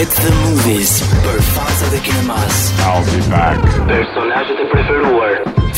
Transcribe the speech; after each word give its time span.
at 0.00 0.08
the 0.24 0.32
Movies 0.44 0.92
për 1.24 1.40
fansat 1.52 1.92
e 1.92 2.00
kinemas. 2.06 2.60
I'll 2.78 3.04
be 3.08 3.20
back. 3.30 3.60
Personazhet 3.88 4.60
e 4.60 4.66
preferuar. 4.74 5.34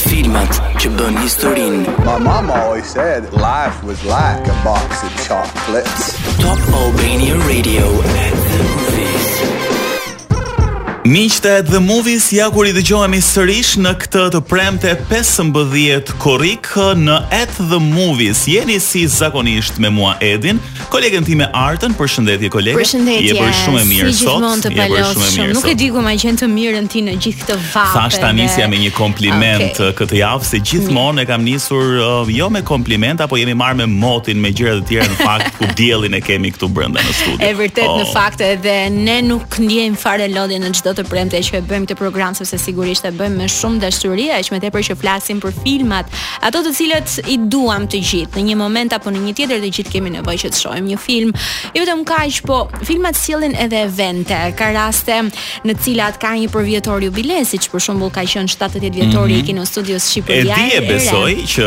Filmat 0.08 0.58
që 0.82 0.90
bën 0.98 1.20
historinë. 1.22 1.80
My 2.06 2.18
mom 2.18 2.50
always 2.50 2.86
said 2.96 3.22
life 3.32 3.78
was 3.86 4.02
like 4.04 4.42
a 4.50 4.56
box 4.66 5.04
of 5.06 5.12
chocolates. 5.26 6.18
Top 6.42 6.58
Albania 6.82 7.36
Radio 7.46 7.86
at 8.02 8.34
the 8.54 8.63
Miqtë 11.04 11.50
e 11.60 11.64
The 11.68 11.80
Movies, 11.84 12.30
ja 12.32 12.46
kur 12.48 12.64
i 12.64 12.70
dëgjohemi 12.72 13.18
sërish 13.20 13.74
në 13.82 13.90
këtë 14.00 14.20
të 14.32 14.38
premte 14.48 14.92
15 15.12 15.50
korik 16.22 16.70
në 16.96 17.16
At 17.36 17.50
The 17.68 17.76
Movies. 17.84 18.46
Jeni 18.48 18.78
si 18.80 19.02
zakonisht 19.12 19.76
me 19.84 19.90
mua 19.92 20.14
Edin, 20.24 20.56
ti 20.94 21.20
time 21.28 21.48
Artën, 21.52 21.92
përshëndetje 21.98 22.48
kolege. 22.54 22.78
Përshëndetje. 22.80 23.34
Je 23.36 23.48
shumë 23.64 23.82
mirë 23.90 24.14
si 24.14 24.24
sot. 24.24 24.46
të 24.64 24.70
palosh 24.78 25.10
shumë. 25.34 25.48
Nuk 25.58 25.66
e 25.68 25.74
di 25.76 25.90
ku 25.92 26.00
ma 26.00 26.14
gjen 26.16 26.38
të 26.40 26.48
mirën 26.48 26.88
ti 26.88 27.02
në 27.04 27.18
gjithë 27.20 27.48
këtë 27.50 27.58
vapë. 27.74 28.06
Sa 28.16 28.24
ta 28.24 28.32
nisja 28.32 28.68
me 28.72 28.80
një 28.86 28.94
kompliment 28.96 29.74
okay. 29.82 29.92
këtë 30.00 30.22
javë 30.22 30.48
se 30.54 30.62
gjithmonë 30.72 31.24
e 31.26 31.28
kam 31.28 31.44
nisur 31.44 31.98
uh, 31.98 32.32
jo 32.32 32.48
me 32.54 32.62
kompliment, 32.64 33.20
apo 33.26 33.36
jemi 33.40 33.52
marrë 33.58 33.82
me 33.82 33.88
motin 33.92 34.40
me 34.40 34.54
gjëra 34.56 34.80
të 34.80 34.88
tjera 34.88 35.12
në 35.12 35.20
fakt 35.20 35.58
ku 35.60 35.68
diellin 35.82 36.16
e 36.16 36.22
kemi 36.24 36.54
këtu 36.56 36.68
brenda 36.72 37.04
në 37.04 37.16
studio. 37.20 37.38
Është 37.44 37.54
vërtet 37.60 37.92
oh. 37.92 37.98
në 38.00 38.08
fakt 38.14 38.46
edhe 38.48 38.76
ne 38.96 39.20
nuk 39.28 39.60
fare 40.00 40.28
lodhje 40.32 40.60
në 40.64 40.72
çdo 40.80 40.92
të 40.98 41.04
premte 41.10 41.40
që 41.44 41.58
e 41.58 41.62
bëjmë 41.68 41.88
këtë 41.88 41.96
program 41.98 42.34
sepse 42.36 42.58
sigurisht 42.62 43.06
e 43.08 43.12
bëjmë 43.14 43.40
me 43.40 43.48
shumë 43.50 43.82
dashuri, 43.82 44.28
aq 44.34 44.50
më 44.54 44.60
tepër 44.64 44.84
që 44.90 44.96
flasim 45.00 45.40
për 45.42 45.54
filmat, 45.62 46.10
ato 46.46 46.62
të 46.64 46.72
cilët 46.78 47.16
i 47.34 47.38
duam 47.50 47.86
të 47.90 48.00
gjithë. 48.00 48.34
Në 48.38 48.44
një 48.50 48.56
moment 48.60 48.94
apo 48.96 49.12
në 49.14 49.22
një 49.26 49.34
tjetër 49.40 49.62
të 49.64 49.70
gjithë 49.78 49.94
kemi 49.96 50.12
nevojë 50.18 50.42
që 50.44 50.52
të 50.54 50.60
shohim 50.60 50.88
një 50.92 50.98
film. 51.02 51.32
Jo 51.76 51.84
vetëm 51.84 52.04
kaq, 52.08 52.38
po 52.48 52.60
filmat 52.86 53.18
sjellin 53.18 53.56
edhe 53.64 53.82
evente. 53.88 54.38
Ka 54.58 54.70
raste 54.76 55.18
në 55.66 55.72
të 55.72 55.86
cilat 55.88 56.18
ka 56.22 56.32
një 56.38 56.50
përvjetor 56.54 57.06
jubile, 57.08 57.40
siç 57.46 57.68
për 57.72 57.84
shembull 57.88 58.12
ka 58.14 58.24
qenë 58.34 58.52
70 58.54 58.98
vjetori 59.00 59.32
i 59.32 59.36
mm 59.36 59.40
-hmm. 59.40 59.46
Kino 59.46 59.64
Studios 59.66 60.04
Shqipëria. 60.12 60.56
Edhe 60.62 60.76
e 60.76 60.80
besoj 60.88 61.30
që 61.54 61.66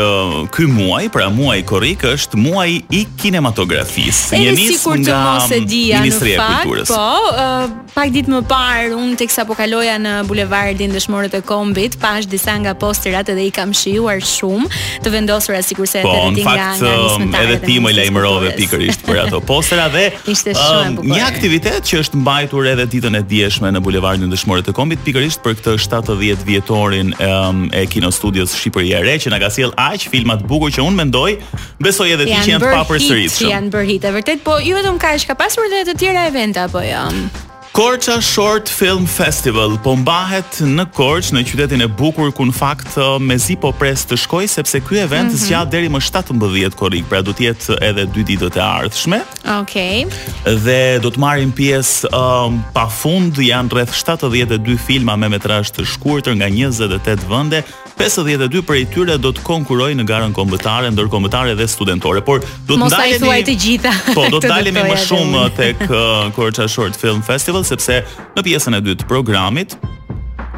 ky 0.56 0.64
muaj, 0.76 1.04
pra 1.16 1.26
muaji 1.30 1.62
korrik 1.62 2.02
është 2.04 2.36
muaj 2.46 2.70
i 2.90 3.00
kinematografisë. 3.22 4.34
Jeni 4.44 4.66
sikur 4.72 4.96
të 5.06 5.14
mos 5.24 5.50
e 5.50 5.60
dija 5.60 6.00
në 6.02 6.12
fakt, 6.12 6.62
kulturës. 6.62 6.88
po 6.88 6.94
uh, 6.94 7.70
pak 7.94 8.08
ditë 8.14 8.28
më 8.30 8.42
parë 8.48 8.96
teksa 9.18 9.42
po 9.48 9.56
kaloja 9.58 9.96
në 10.00 10.12
bulevardin 10.30 10.92
dëshmorët 10.94 11.34
e 11.38 11.40
kombit, 11.46 11.96
pash 12.02 12.28
disa 12.30 12.54
nga 12.62 12.74
posterat 12.78 13.30
edhe 13.34 13.48
i 13.48 13.52
kam 13.54 13.72
shijuar 13.74 14.22
shumë 14.24 14.68
të 15.02 15.12
vendosura 15.14 15.58
sikurse 15.66 16.04
po, 16.04 16.12
edhe 16.30 16.44
nga 16.44 16.54
nga 16.58 16.68
fakt, 16.78 17.24
um, 17.24 17.32
Edhe 17.38 17.56
ti 17.64 17.78
më 17.82 17.92
lajmërove 17.96 18.52
pikërisht 18.60 19.02
për 19.08 19.20
ato 19.24 19.40
postera 19.48 19.88
dhe 19.92 20.06
ishte 20.32 20.54
um, 20.54 20.60
shumë 20.60 20.84
um, 20.92 20.96
bukur. 21.00 21.10
Një 21.16 21.22
aktivitet 21.26 21.88
që 21.90 22.00
është 22.04 22.22
mbajtur 22.22 22.70
edhe 22.74 22.86
ditën 22.94 23.18
e 23.20 23.24
djeshme 23.32 23.72
në 23.74 23.82
bulevardin 23.86 24.32
dëshmorët 24.34 24.70
e 24.72 24.76
kombit 24.78 25.02
pikërisht 25.08 25.42
për 25.44 25.58
këtë 25.58 25.76
70 25.88 26.46
vjetorin 26.46 27.12
um, 27.18 27.66
e 27.74 27.84
kinostudios 27.90 28.54
Shqipëria 28.58 29.02
Re 29.06 29.18
që 29.22 29.34
na 29.34 29.42
ka 29.42 29.50
sjell 29.54 29.74
aq 29.88 30.06
filma 30.12 30.38
të 30.40 30.46
bukur 30.50 30.70
që 30.74 30.84
unë 30.86 31.02
mendoj, 31.02 31.36
besoj 31.82 32.12
edhe 32.14 32.30
ti 32.30 32.38
që 32.44 32.54
janë 32.54 32.64
të 32.64 32.72
papërsëritshëm. 32.76 33.52
Janë 33.52 33.74
bërë 33.74 33.94
hitë, 33.94 34.14
vërtet, 34.18 34.44
po 34.46 34.60
ju 34.62 34.76
vetëm 34.78 35.00
kaq 35.02 35.24
ka 35.30 35.38
pasur 35.40 35.66
edhe 35.66 35.88
të 35.94 35.98
tjera 36.04 36.26
evente 36.30 36.62
apo 36.62 36.84
jo? 36.84 37.06
Ja? 37.08 37.47
Korça 37.78 38.20
Short 38.20 38.68
Film 38.68 39.04
Festival 39.06 39.76
po 39.78 39.92
mbahet 39.94 40.56
në 40.66 40.88
Korç, 40.96 41.28
në 41.30 41.44
qytetin 41.46 41.84
e 41.86 41.86
bukur 41.86 42.32
ku 42.34 42.42
në 42.48 42.56
fakt 42.56 42.96
mezi 43.22 43.54
po 43.62 43.70
pres 43.70 44.02
të 44.10 44.18
shkoj 44.18 44.48
sepse 44.50 44.80
ky 44.82 44.98
event 45.04 45.30
zgjat 45.30 45.60
mm 45.70 45.70
-hmm. 45.70 45.70
deri 45.76 45.88
më 45.88 46.02
17 46.02 46.74
korrik, 46.74 47.04
pra 47.06 47.22
do 47.22 47.30
të 47.30 47.42
jetë 47.46 47.78
edhe 47.82 48.08
dy 48.14 48.24
ditët 48.34 48.56
e 48.58 48.62
ardhshme. 48.64 49.20
Okej. 49.62 50.06
Okay. 50.10 50.58
Dhe 50.66 50.98
do 51.02 51.08
të 51.14 51.18
marrin 51.18 51.52
pjesë 51.54 52.06
um, 52.10 52.64
pafund, 52.74 53.34
janë 53.38 53.70
rreth 53.70 53.94
72 53.94 54.74
filma 54.86 55.14
me 55.16 55.28
metrazh 55.28 55.70
të 55.70 55.86
shkurtër 55.86 56.34
nga 56.34 56.48
28 56.50 57.30
vende, 57.30 57.62
52 57.98 58.62
prej 58.62 58.84
tyre 58.94 59.18
do 59.18 59.30
të 59.30 59.42
konkuroj 59.42 59.94
në 59.94 60.04
garën 60.06 60.32
kombëtare, 60.34 60.90
ndër 60.90 61.06
kombëtare 61.10 61.54
dhe 61.54 61.66
studentore, 61.66 62.20
por 62.22 62.38
do 62.66 62.74
të 62.74 62.86
ndalemi 62.86 63.42
të 63.42 63.54
gjitha. 63.62 63.92
Po, 64.14 64.26
do 64.30 64.38
të 64.42 64.46
ndalemi 64.46 64.80
më 64.90 64.96
shumë 65.06 65.50
tek 65.56 65.80
uh, 65.82 65.98
Korça 66.36 66.68
Short 66.68 66.94
Film 66.96 67.22
Festival 67.22 67.64
sepse 67.72 67.98
në 68.38 68.44
pjesën 68.46 68.78
e 68.78 68.82
dytë 68.86 69.02
të 69.04 69.10
programit 69.10 69.76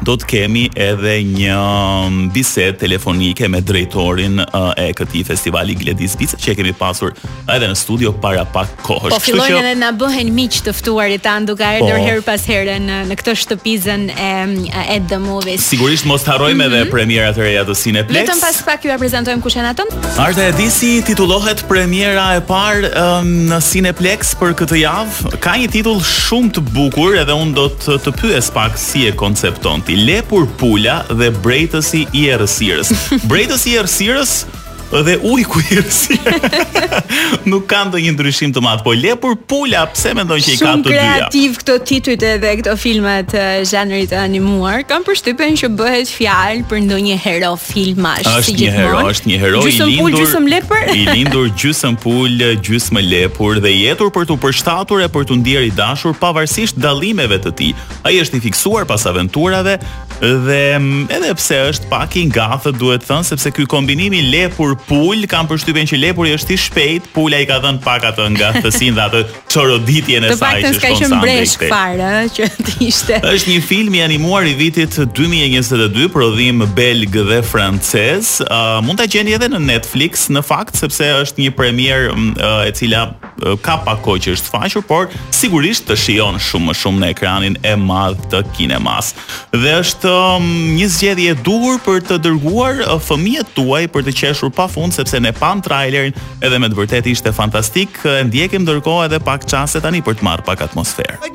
do 0.05 0.15
të 0.17 0.27
kemi 0.31 0.63
edhe 0.81 1.15
një 1.29 1.57
mm, 1.57 2.29
bisedë 2.33 2.77
telefonike 2.81 3.47
me 3.51 3.59
drejtorin 3.65 4.41
e 4.41 4.87
këtij 4.97 5.23
festivali 5.27 5.75
Gledis 5.77 6.15
Pica 6.19 6.37
që 6.41 6.51
e 6.53 6.55
kemi 6.57 6.73
pasur 6.77 7.13
edhe 7.49 7.69
në 7.69 7.77
studio 7.77 8.13
para 8.23 8.43
pak 8.53 8.73
kohësh. 8.85 9.13
Po 9.13 9.19
fillojnë 9.21 9.59
edhe 9.61 9.75
na 9.79 9.91
bëhen 9.95 10.31
miq 10.35 10.59
të 10.65 10.73
ftuarit 10.79 11.23
tan 11.25 11.45
duke 11.47 11.65
ardhur 11.65 11.93
po, 11.93 12.01
herë 12.07 12.23
pas 12.27 12.45
herë 12.49 12.79
në 12.81 12.97
në 13.11 13.17
këtë 13.21 13.35
shtëpizën 13.43 14.07
e 14.15 14.29
Ed 14.95 15.07
the 15.11 15.19
Movies. 15.21 15.65
Sigurisht 15.69 16.05
mos 16.09 16.25
harrojmë 16.25 16.55
mm 16.55 16.61
-hmm. 16.61 16.73
edhe 16.73 16.81
mhm. 16.85 16.91
premierat 16.91 17.37
e 17.37 17.41
reja 17.41 17.63
të 17.65 17.75
Cineplex. 17.83 18.25
Vetëm 18.27 18.39
pas 18.41 18.61
pak 18.65 18.83
ju 18.85 18.97
prezantojmë 18.99 19.41
kushen 19.41 19.65
atë. 19.65 19.85
Arta 20.17 20.43
e 20.47 20.51
Disi 20.51 21.01
titullohet 21.05 21.65
premiera 21.69 22.25
e 22.35 22.39
parë 22.41 22.89
um, 22.97 23.49
në 23.49 23.61
Cineplex 23.71 24.35
për 24.39 24.51
këtë 24.59 24.75
javë. 24.75 25.37
Ka 25.39 25.53
një 25.57 25.69
titull 25.71 26.01
shumë 26.01 26.51
të 26.51 26.59
bukur 26.73 27.15
edhe 27.17 27.33
un 27.33 27.53
do 27.53 27.65
të 27.67 27.99
të 28.05 28.11
pyes 28.21 28.49
pak 28.51 28.77
si 28.77 29.05
e 29.07 29.11
koncepton. 29.15 29.81
Lepur 29.95 30.47
pula 30.59 31.01
dhe 31.11 31.29
brejtësi 31.43 32.05
i 32.15 32.25
errësirës. 32.33 32.91
Brejtësi 33.31 33.73
i 33.73 33.79
errësirës 33.81 34.35
dhe 34.99 35.15
ujku 35.23 35.59
i 35.71 35.79
rësia 35.79 36.33
nuk 37.49 37.65
kanë 37.71 37.93
të 37.93 37.99
një 38.05 38.11
ndryshim 38.15 38.51
të 38.55 38.61
matë, 38.63 38.83
po 38.85 38.93
lepur 38.95 39.37
pula, 39.49 39.85
pse 39.93 40.11
me 40.17 40.25
ndonë 40.27 40.43
që 40.45 40.51
i 40.51 40.57
kanë 40.59 40.83
të 40.85 40.91
dyja? 40.91 40.99
Shumë 40.99 41.15
kreativ 41.15 41.55
këto 41.61 41.75
titujt 41.87 42.25
edhe 42.27 42.51
këto 42.59 42.73
filmat 42.79 43.35
zhenërit 43.71 44.15
animuar, 44.19 44.83
kam 44.89 45.05
përshtypen 45.07 45.55
që 45.61 45.69
bëhet 45.79 46.11
fjalë 46.11 46.65
për 46.71 46.83
ndonjë 46.87 47.15
hero 47.23 47.53
filmash, 47.61 48.27
është 48.31 48.55
një 48.59 48.73
hero, 48.75 49.05
është 49.13 49.31
një 49.31 49.39
hero 49.45 49.63
gjusëm 49.65 49.93
i 49.95 49.97
lindur, 49.97 50.19
gjysëm 50.19 50.49
lepur, 50.55 50.83
i 50.95 51.05
lindur, 51.13 51.49
gjysëm 51.63 51.99
pull, 52.03 52.45
gjysëm 52.67 53.01
lepur, 53.07 53.61
dhe 53.63 53.73
jetur 53.75 54.11
për 54.15 54.27
të 54.29 54.39
përshtatur 54.43 55.05
e 55.05 55.09
për 55.15 55.29
të 55.31 55.39
ndjeri 55.41 55.73
dashur, 55.79 56.15
pavarësisht 56.21 56.79
dalimeve 56.83 57.39
të 57.47 57.55
ti, 57.61 57.71
a 58.05 58.11
i 58.11 58.19
është 58.25 58.41
i 58.41 58.45
fiksuar 58.49 58.87
pas 58.89 59.07
aventurave, 59.09 59.77
dhe 60.21 60.61
mm, 60.75 61.07
edhe 61.15 61.31
pse 61.39 61.57
është 61.71 61.89
pak 61.89 62.19
i 62.21 62.27
ngathët 62.29 62.77
duhet 62.77 63.07
thënë 63.07 63.25
sepse 63.31 63.51
ky 63.57 63.63
kombinimi 63.69 64.19
lepur 64.31 64.75
pul, 64.89 65.25
kanë 65.29 65.49
përshtypen 65.51 65.89
që 65.89 65.99
lepuri 66.01 66.33
është 66.35 66.53
i 66.55 66.59
shpejt, 66.65 67.09
pula 67.15 67.39
i 67.43 67.47
ka 67.49 67.57
dhënë 67.63 67.81
pak 67.83 68.05
atë 68.11 68.27
nga 68.35 68.51
thësin 68.61 68.95
dhe 68.97 69.03
atë 69.05 69.21
çoroditjen 69.53 70.25
e 70.27 70.31
saj. 70.35 70.35
Do 70.35 70.45
pak 70.45 70.61
të 70.63 70.71
ska 70.77 70.91
qenë 71.01 71.69
fare 71.71 72.11
që 72.35 72.49
të 72.67 72.75
ishte. 72.87 73.19
Është 73.31 73.53
një 73.55 73.63
film 73.67 73.97
i 73.97 74.01
animuar 74.05 74.47
i 74.51 74.55
vitit 74.59 74.97
2022, 75.19 76.07
prodhim 76.13 76.63
belg 76.77 77.15
dhe 77.27 77.39
francez. 77.47 78.35
Uh, 78.47 78.79
mund 78.85 79.01
ta 79.01 79.07
gjeni 79.11 79.35
edhe 79.37 79.51
në 79.53 79.61
Netflix 79.69 80.27
në 80.33 80.43
fakt 80.47 80.79
sepse 80.79 81.11
është 81.23 81.45
një 81.45 81.53
premier 81.59 82.09
uh, 82.13 82.61
e 82.67 82.73
cila 82.77 83.07
uh, 83.15 83.55
ka 83.63 83.79
pak 83.85 84.01
kohë 84.05 84.25
që 84.27 84.35
është 84.37 84.53
faqur, 84.55 84.85
por 84.89 85.09
sigurisht 85.35 85.87
të 85.89 85.97
shijon 85.97 86.41
shumë 86.41 86.71
më 86.71 86.77
shumë 86.81 87.03
në 87.05 87.11
ekranin 87.15 87.59
e 87.65 87.75
madh 87.79 88.23
të 88.33 88.43
kinemas. 88.57 89.13
Dhe 89.55 89.77
është 89.81 90.11
um, 90.37 90.51
një 90.77 90.91
zgjedhje 90.95 91.35
e 91.35 91.39
duhur 91.45 91.79
për 91.85 92.03
të 92.09 92.19
dërguar 92.25 92.83
fëmijët 93.01 93.53
tuaj 93.57 93.83
për 93.93 94.05
të 94.07 94.13
qeshur 94.21 94.51
pa 94.55 94.67
pafund 94.71 94.93
sepse 94.93 95.19
ne 95.19 95.31
pam 95.35 95.59
trailerin 95.61 96.15
edhe 96.45 96.57
me 96.59 96.69
të 96.71 96.77
vërtetë 96.77 97.11
ishte 97.11 97.33
fantastik. 97.35 97.97
E 98.07 98.21
ndjekim 98.27 98.63
ndërkohë 98.65 99.07
edhe 99.09 99.19
pak 99.23 99.43
çaste 99.49 99.81
tani 99.83 99.99
për 100.05 100.19
të 100.21 100.27
marr 100.27 100.43
pak 100.47 100.61
atmosferë. 100.65 101.17
No, 101.21 101.27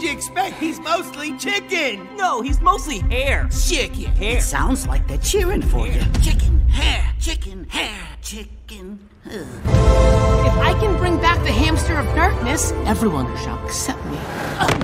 he's 0.61 0.81
mostly 0.81 1.31
chicken. 1.39 2.07
No, 2.17 2.41
he's 2.43 2.61
mostly 2.61 2.99
hair. 3.13 3.47
Chicken 3.53 4.11
hair. 4.17 4.39
It 4.39 4.43
sounds 4.43 4.87
like 4.87 5.07
they're 5.09 5.23
cheering 5.33 5.63
for 5.63 5.87
you. 5.87 6.01
Chicken 6.23 6.61
hair. 6.71 7.13
Chicken 7.21 7.67
hair. 7.69 8.09
Chicken. 8.23 8.99
Hair. 9.25 9.47
If 10.47 10.57
I 10.69 10.73
can 10.81 10.97
bring 10.97 11.17
back 11.21 11.43
the 11.43 11.51
hamster 11.53 11.97
of 11.99 12.07
darkness, 12.15 12.73
everyone 12.87 13.27
shall 13.43 13.59
accept 13.65 14.05
me. 14.07 14.19
Uh. 14.59 14.83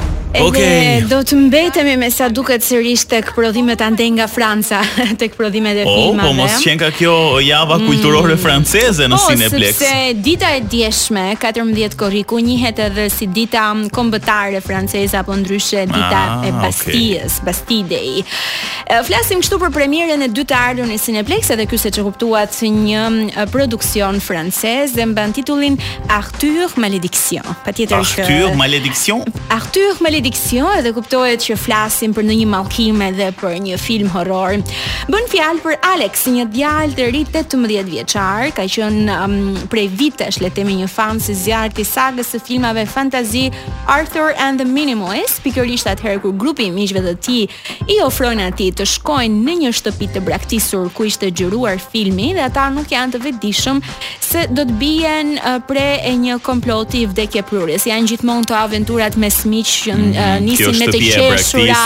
Okay. 0.39 1.01
do 1.11 1.17
të 1.27 1.35
mbetemi 1.45 1.97
me 1.99 2.07
sa 2.13 2.29
duket 2.31 2.63
sërish 2.63 3.03
tek 3.11 3.33
prodhimet 3.35 3.81
ande 3.83 4.05
nga 4.15 4.29
Franca, 4.31 4.79
tek 5.21 5.33
prodhimet 5.35 5.81
e 5.83 5.83
oh, 5.83 5.91
filmave. 5.91 6.31
Po 6.31 6.35
mos 6.37 6.61
qen 6.63 6.79
ka 6.79 6.87
kjo 6.95 7.15
java 7.43 7.75
mm. 7.81 7.87
kulturore 7.91 8.37
franceze 8.39 9.09
në 9.11 9.17
po, 9.19 9.25
Cineplex. 9.27 9.75
Po, 9.75 9.81
sepse 9.89 10.21
dita 10.23 10.53
e 10.55 10.61
djeshme, 10.71 11.25
14 11.41 11.97
korriku 11.99 12.39
njihet 12.39 12.79
edhe 12.87 13.09
si 13.11 13.27
dita 13.31 13.65
kombëtare 13.95 14.61
franceze 14.65 15.19
apo 15.19 15.35
ndryshe 15.37 15.83
dita 15.91 16.21
ah, 16.39 16.47
e 16.47 16.53
Bastilles, 16.61 17.35
okay. 17.35 17.45
Bastille 17.49 17.89
Day. 17.91 18.23
Flasim 19.07 19.39
këtu 19.43 19.55
për 19.59 19.69
premierën 19.75 20.23
e 20.25 20.31
dytë 20.31 20.49
të 20.51 20.55
ardhur 20.71 20.89
në 20.89 20.95
Cineplex, 21.03 21.51
edhe 21.55 21.63
ky 21.69 21.77
siç 21.79 21.99
e 22.01 22.07
kuptuat 22.07 22.55
një 22.61 23.43
produksion 23.53 24.17
francez 24.23 24.93
dhe 24.97 25.05
mban 25.11 25.31
titullin 25.35 25.75
Arthur 26.11 26.71
Malédiction. 26.81 27.45
Patjetër 27.67 27.99
Arthur 27.99 28.57
Malédiction. 28.59 29.23
Arthur 29.51 29.99
Malédiction 29.99 30.19
prediksion 30.21 30.69
edhe 30.77 30.91
kuptohet 30.93 31.41
që 31.41 31.55
flasim 31.57 32.11
për 32.13 32.25
ndonjë 32.27 32.45
mallkim 32.51 32.99
edhe 33.03 33.31
për 33.39 33.55
një 33.65 33.77
film 33.81 34.09
horror. 34.13 34.53
Bën 35.09 35.25
fjal 35.31 35.57
për 35.63 35.79
Alex, 35.87 36.27
një 36.29 36.43
djalë 36.53 36.93
të 36.99 37.07
ri 37.15 37.21
18 37.31 37.85
vjeçar, 37.89 38.49
ka 38.55 38.67
qenë 38.69 39.15
um, 39.15 39.39
prej 39.71 39.87
vitesh 39.97 40.37
le 40.43 40.51
të 40.51 40.59
themi 40.59 40.75
një 40.83 40.89
fan 40.93 41.17
si 41.23 41.33
zjarri 41.37 41.81
i 41.81 41.87
sagës 41.89 42.35
së 42.35 42.41
filmave 42.45 42.83
fantazi 42.87 43.47
Arthur 43.89 44.35
and 44.37 44.61
the 44.61 44.67
Minimoys, 44.69 45.39
pikërisht 45.41 45.89
atëherë 45.95 46.21
kur 46.27 46.37
grupi 46.37 46.67
i 46.69 46.73
miqve 46.75 47.01
të 47.07 47.15
tij 47.25 47.89
i 47.89 47.97
ofrojnë 48.05 48.45
atij 48.51 48.69
të 48.77 48.85
shkojnë 48.93 49.41
në 49.49 49.57
një 49.63 49.73
shtëpi 49.79 50.11
të 50.19 50.23
braktisur 50.27 50.91
ku 50.93 51.09
ishte 51.09 51.31
gjëruar 51.33 51.81
filmi 51.81 52.29
dhe 52.37 52.45
ata 52.45 52.67
nuk 52.77 52.93
janë 52.93 53.15
të 53.17 53.23
vetëdijshëm 53.25 53.81
se 54.29 54.45
do 54.53 54.67
të 54.69 54.77
bien 54.79 55.33
uh, 55.41 55.57
prej 55.65 55.97
një 56.27 56.37
komploti 56.45 57.07
i 57.07 57.27
Janë 57.91 58.07
gjithmonë 58.07 58.47
të 58.47 58.55
aventurat 58.55 59.15
me 59.19 59.27
smiq 59.33 59.67
që 59.71 59.95
mm. 59.97 60.10
Mhm, 60.15 60.45
nisin 60.47 60.77
me 60.79 60.87
të 60.89 60.99
qeshura, 61.05 61.83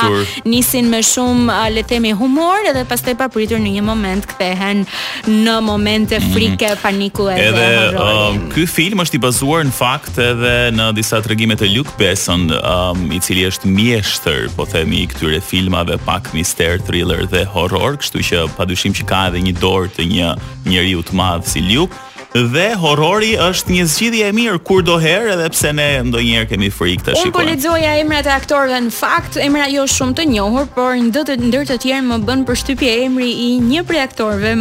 nisin 0.49 0.89
me 0.91 0.99
shumë 1.05 1.45
uh, 1.47 1.65
le 1.73 1.83
të 1.85 1.93
themi 1.95 2.13
humor 2.17 2.65
edhe 2.71 2.85
pastaj 2.89 3.13
papritur 3.19 3.59
në 3.61 3.73
një 3.77 3.83
moment 3.85 4.25
kthehen 4.33 4.83
në 5.29 5.57
momente 5.65 6.17
mhm. 6.19 6.31
frike, 6.35 6.71
mm. 6.73 6.81
paniku 6.83 7.29
edhe. 7.33 7.49
Edhe 7.49 8.05
um, 8.05 8.39
ky 8.53 8.65
film 8.69 9.03
është 9.03 9.19
i 9.19 9.23
bazuar 9.27 9.65
në 9.67 9.75
fakt 9.75 10.19
edhe 10.21 10.53
në 10.75 10.89
disa 10.97 11.21
tregime 11.25 11.57
të 11.59 11.69
Luke 11.75 11.93
Besson, 11.99 12.49
um, 12.57 13.05
i 13.15 13.21
cili 13.23 13.45
është 13.49 13.69
mjeshtër, 13.75 14.49
po 14.57 14.65
themi, 14.69 15.03
i 15.05 15.09
këtyre 15.11 15.39
filmave 15.43 15.97
pak 16.05 16.31
mister, 16.35 16.79
thriller 16.85 17.25
dhe 17.31 17.45
horror, 17.55 17.99
kështu 18.01 18.23
që 18.29 18.45
padyshim 18.57 18.95
që 19.01 19.07
ka 19.09 19.25
edhe 19.29 19.43
një 19.49 19.55
dorë 19.61 19.93
të 19.97 20.09
një 20.11 20.33
njeriu 20.71 21.05
të 21.05 21.17
madh 21.19 21.45
si 21.49 21.61
Luke 21.65 21.95
dhe 22.35 22.73
horrori 22.75 23.31
është 23.39 23.73
një 23.77 23.83
zgjidhje 23.91 24.25
e 24.27 24.31
mirë 24.35 24.57
kurdo 24.67 24.97
herë 24.99 25.35
edhe 25.37 25.45
pse 25.53 25.69
ne 25.77 25.85
ndonjëherë 26.09 26.49
kemi 26.49 26.67
frikë 26.73 27.05
të 27.07 27.13
shikojmë. 27.15 27.31
Unë 27.31 27.37
po 27.37 27.43
lexoja 27.47 27.93
emrat 28.01 28.27
e 28.27 28.33
aktorëve 28.33 28.79
në 28.87 28.91
fakt, 28.95 29.37
emra 29.45 29.69
jo 29.71 29.85
shumë 29.93 30.17
të 30.19 30.25
njohur, 30.33 30.67
por 30.75 30.97
ndër 30.99 31.29
të 31.29 31.37
ndër 31.45 31.69
të 31.69 31.77
tjerë 31.85 32.01
më 32.09 32.19
bën 32.27 32.43
përshtypje 32.49 32.93
emri 33.05 33.29
i 33.31 33.47
një 33.63 33.85
prej 33.87 34.03
aktorëve, 34.03 34.51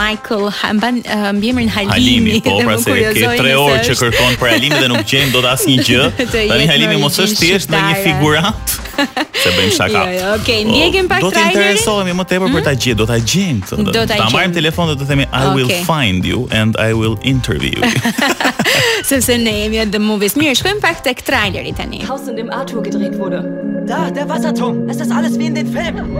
Michael 0.00 0.46
Hamban, 0.60 1.02
eh, 1.02 1.26
mbi 1.40 1.52
emrin 1.56 1.72
Halimi. 1.74 1.98
Halimi, 1.98 2.38
po 2.46 2.54
pra 2.62 2.78
se 2.86 2.98
ke 3.02 3.34
3 3.34 3.58
orë 3.66 3.82
që 3.90 3.98
kërkon 4.04 4.40
për 4.44 4.52
Halimin 4.54 4.78
dhe 4.84 4.92
nuk 4.94 5.02
gjejmë 5.04 5.34
dot 5.34 5.50
asnjë 5.56 5.90
gjë. 5.90 6.08
Tani 6.38 6.70
Halimi 6.70 7.02
mos 7.02 7.18
është 7.26 7.42
thjesht 7.42 7.72
ndonjë 7.74 8.02
figurant. 8.06 8.80
Se 8.96 9.50
bëjmë 9.56 9.72
shaka. 9.74 10.02
Jo, 10.02 10.12
jo, 10.16 10.28
okay, 10.40 10.64
ndjekim 10.68 11.08
pak 11.10 11.20
trailerin. 11.24 11.26
Do 11.26 11.30
të 11.34 11.44
interesohemi 11.54 12.14
më 12.18 12.26
tepër 12.30 12.52
për 12.54 12.64
ta 12.66 12.74
gjetur, 12.74 12.98
do 13.02 13.06
ta 13.10 13.16
gjejmë 13.20 13.66
këtë. 13.66 13.94
Do 13.98 14.04
ta 14.10 14.18
marrim 14.32 14.54
telefon 14.56 14.90
dhe 14.92 14.96
do 15.02 15.08
themi 15.08 15.26
I 15.40 15.54
will 15.56 15.72
find 15.88 16.24
you 16.28 16.46
and 16.54 16.76
I 16.82 16.92
will 16.96 17.18
interview 17.26 17.82
you. 17.82 18.12
Sepse 19.08 19.36
ne 19.40 19.54
jemi 19.64 19.84
the 19.92 20.00
movies. 20.00 20.36
Mirë, 20.38 20.56
shkojmë 20.62 20.82
pak 20.84 21.02
tek 21.06 21.24
traileri 21.26 21.74
tani. 21.76 22.02
Haus 22.08 22.28
in 22.30 22.38
dem 22.40 22.52
Arthur 22.54 22.84
gedreht 22.86 23.18
wurde. 23.20 23.42
Da, 23.88 24.08
der 24.10 24.28
Wasserturm. 24.28 24.86
Es 24.88 25.00
ist 25.00 25.12
alles 25.12 25.38
wie 25.38 25.46
in 25.46 25.54
den 25.60 25.68
Filmen. 25.72 26.16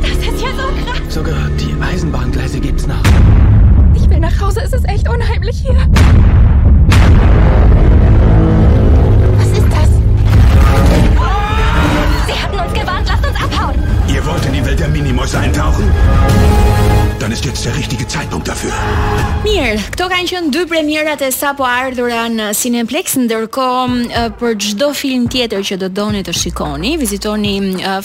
Das 0.00 0.10
ist 0.10 0.40
ja 0.42 0.52
so 0.56 0.68
krass. 0.82 1.00
Sogar 1.08 1.42
die 1.60 1.74
Eisenbahngleise 1.90 2.60
gibt's 2.60 2.86
noch. 2.86 3.02
Ich 3.94 4.08
will 4.08 4.20
nach 4.20 4.40
Hause, 4.40 4.60
es 4.64 4.72
ist 4.72 4.88
echt 4.88 5.08
unheimlich 5.08 5.56
hier. 5.60 5.78
Këto 20.00 20.08
kanë 20.08 20.28
qenë 20.30 20.48
dy 20.54 20.60
premierat 20.64 21.20
e 21.20 21.26
sapo 21.28 21.66
ardhura 21.68 22.22
në 22.32 22.46
Cineplex, 22.56 23.18
ndërkohë 23.26 24.22
për 24.40 24.54
çdo 24.64 24.86
film 24.96 25.26
tjetër 25.28 25.66
që 25.68 25.76
do 25.82 25.90
doni 25.92 26.22
të 26.24 26.32
shikoni, 26.40 26.94
vizitoni 27.02 27.52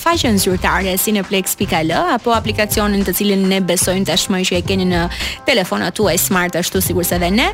faqen 0.03 0.35
zyrtare 0.43 0.97
cineplex.al 0.99 1.95
apo 2.17 2.35
aplikacionin 2.35 3.07
të 3.07 3.15
cilin 3.15 3.47
ne 3.47 3.61
besojmë 3.69 4.09
tashmë 4.11 4.43
që 4.49 4.59
e 4.59 4.65
keni 4.73 4.89
në 4.91 5.05
telefonat 5.47 5.95
tuaj 5.95 6.17
smart 6.27 6.57
ashtu 6.59 6.83
si 6.83 6.97
se 7.13 7.21
dhe 7.23 7.31
ne 7.31 7.47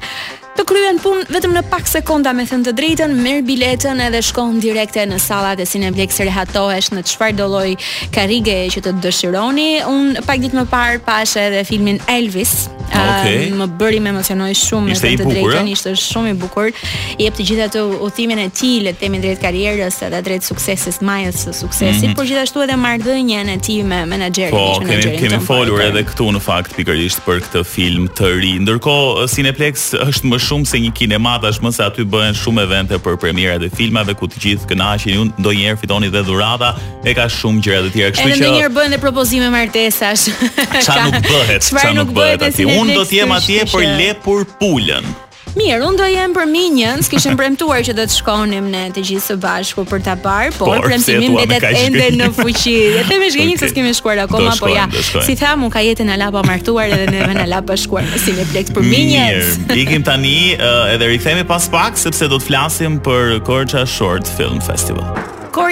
të 0.51 0.63
kryen 0.67 0.97
pun 1.01 1.21
vetëm 1.31 1.53
në 1.55 1.61
pak 1.71 1.87
sekonda 1.87 2.33
me 2.35 2.43
thënë 2.47 2.65
të 2.69 2.73
drejten, 2.75 3.13
mirë 3.23 3.43
biletën 3.47 4.01
edhe 4.03 4.19
shkonë 4.25 4.59
direkte 4.63 5.03
në 5.07 5.19
salat 5.23 5.61
e 5.63 5.67
Cineplex 5.69 6.19
rehatohesh 6.27 6.89
në 6.91 7.03
të 7.07 7.13
shfar 7.13 7.31
doloj 7.37 7.69
karige 8.15 8.57
që 8.75 8.83
të 8.83 8.93
dëshironi 9.05 9.69
unë 9.87 10.25
pak 10.27 10.41
ditë 10.43 10.59
më 10.59 10.65
parë 10.71 10.99
pashë 11.07 11.45
edhe 11.45 11.61
filmin 11.69 12.01
Elvis 12.11 12.51
ah, 12.87 13.21
okay. 13.21 13.45
a, 13.47 13.59
më 13.61 13.67
bëri 13.79 14.01
me 14.03 14.11
emocionoj 14.15 14.49
shumë 14.59 14.91
ishte 14.97 15.13
i 15.15 15.21
bukur, 15.21 15.53
ja? 15.55 15.61
ishte 15.71 15.93
shumë 16.03 16.33
i 16.33 16.35
bukur 16.43 16.67
i 16.67 17.29
e 17.29 17.31
për 17.31 17.37
të 17.39 17.47
gjitha 17.47 17.69
të 17.77 17.85
uthimin 18.09 18.43
e 18.43 18.49
tij, 18.51 18.81
le 18.89 18.93
temi 18.99 19.21
drejt 19.23 19.39
karierës 19.45 20.01
edhe 20.09 20.19
drejt 20.27 20.49
suksesis 20.51 20.99
majës 21.05 21.45
së 21.45 21.55
suksesit, 21.61 22.01
mm 22.01 22.07
-hmm. 22.09 22.15
por 22.19 22.27
gjithashtu 22.27 22.65
edhe 22.67 22.75
mardhënje 22.81 23.39
e 23.55 23.57
tij 23.67 23.83
me 23.87 24.03
menagerit 24.05 24.51
po, 24.51 24.81
kemi, 24.83 25.15
kemi 25.21 25.39
folur 25.45 25.79
edhe 25.87 26.03
këtu 26.11 26.25
në 26.35 26.41
fakt 26.43 26.75
pikërisht 26.75 27.23
për 27.27 27.39
këtë 27.47 27.63
film 27.63 28.03
të 28.17 28.25
ri 28.43 28.53
Ndërkohë 28.65 29.27
Cineplex 29.33 29.91
është 30.01 30.27
më 30.27 30.40
shumë 30.43 30.67
se 30.71 30.79
një 30.83 30.91
kinema 30.97 31.35
më 31.41 31.71
se 31.77 31.83
aty 31.85 32.03
bëhen 32.07 32.35
shumë 32.35 32.65
evente 32.65 32.99
për 33.05 33.17
premierat 33.23 33.63
e 33.63 33.69
filmave 33.77 34.15
ku 34.19 34.27
të 34.31 34.41
gjithë 34.43 34.69
kënaqen. 34.71 35.13
Ju 35.17 35.25
ndonjëherë 35.39 35.79
fitoni 35.83 36.09
dhe 36.13 36.23
dhurata 36.27 36.73
e 37.05 37.13
ka 37.17 37.27
shumë 37.37 37.63
gjëra 37.65 37.81
të 37.87 37.91
tjera. 37.95 38.15
Kështu 38.17 38.29
që 38.29 38.39
ndonjëherë 38.41 38.75
bëhen 38.77 38.99
propozime 39.03 39.49
martesash. 39.53 40.25
Çfarë 40.31 41.09
nuk 41.15 41.27
bëhet? 41.35 41.61
Çfarë 41.69 41.95
nuk 42.01 42.13
bëhet 42.17 42.47
aty? 42.51 42.67
Unë 42.77 42.99
do 42.99 43.03
të 43.09 43.21
jem 43.21 43.35
atje 43.39 43.67
për 43.73 43.89
lepur 43.99 44.47
pulën. 44.59 45.11
Mirë, 45.55 45.81
unë 45.83 45.99
do 45.99 46.05
jem 46.07 46.33
për 46.35 46.45
minjën, 46.47 47.01
s'kishëm 47.07 47.35
premtuar 47.39 47.81
që 47.83 47.95
do 47.97 48.05
të 48.07 48.13
shkonim 48.21 48.69
ne 48.71 48.85
të 48.95 49.01
gjithë 49.09 49.23
së 49.25 49.35
bashku 49.43 49.83
për 49.89 50.03
ta 50.05 50.13
parë, 50.23 50.53
por, 50.55 50.71
por 50.77 50.85
premtimi 50.87 51.27
mbetet 51.43 51.65
ende 51.81 52.05
në 52.21 52.29
fuqi. 52.37 52.75
E 53.01 53.01
themi 53.09 53.27
zgjenin 53.33 53.57
okay. 53.59 53.65
se 53.65 53.71
s'kemi 53.73 53.91
shkuar 53.97 54.21
akoma, 54.25 54.53
shkojnë, 54.55 54.85
po 54.93 55.01
ja. 55.19 55.25
Si 55.25 55.35
tham, 55.41 55.65
unë 55.67 55.73
ka 55.75 55.83
jetën 55.83 56.07
në 56.13 56.31
pa 56.37 56.45
martuar 56.47 56.95
edhe 56.95 57.09
në 57.11 57.27
vetë 57.33 57.43
ala 57.49 57.61
pa 57.67 57.75
shkuar 57.83 58.07
në 58.07 58.21
Cineplex 58.27 58.73
për 58.77 58.87
minjën. 58.93 59.41
Mirë, 59.65 59.79
ikim 59.83 60.07
tani 60.07 60.35
eh, 60.53 60.93
edhe 60.95 61.11
rikthehemi 61.17 61.43
pas 61.51 61.67
pak 61.73 61.99
sepse 61.99 62.31
do 62.31 62.39
të 62.39 62.47
flasim 62.47 63.01
për 63.03 63.41
Korça 63.47 63.83
Short 63.97 64.31
Film 64.39 64.63
Festival. 64.71 65.11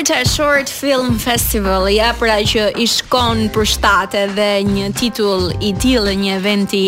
Florida 0.01 0.23
Short 0.29 0.69
Film 0.69 1.17
Festival, 1.19 1.83
ja 1.91 2.13
pra 2.15 2.37
që 2.47 2.69
i 2.79 2.85
shkon 2.87 3.49
për 3.51 3.65
shtate 3.67 4.21
dhe 4.37 4.45
një 4.63 4.85
titull 4.95 5.49
i 5.59 5.73
tillë 5.75 6.13
një 6.21 6.37
eventi 6.37 6.81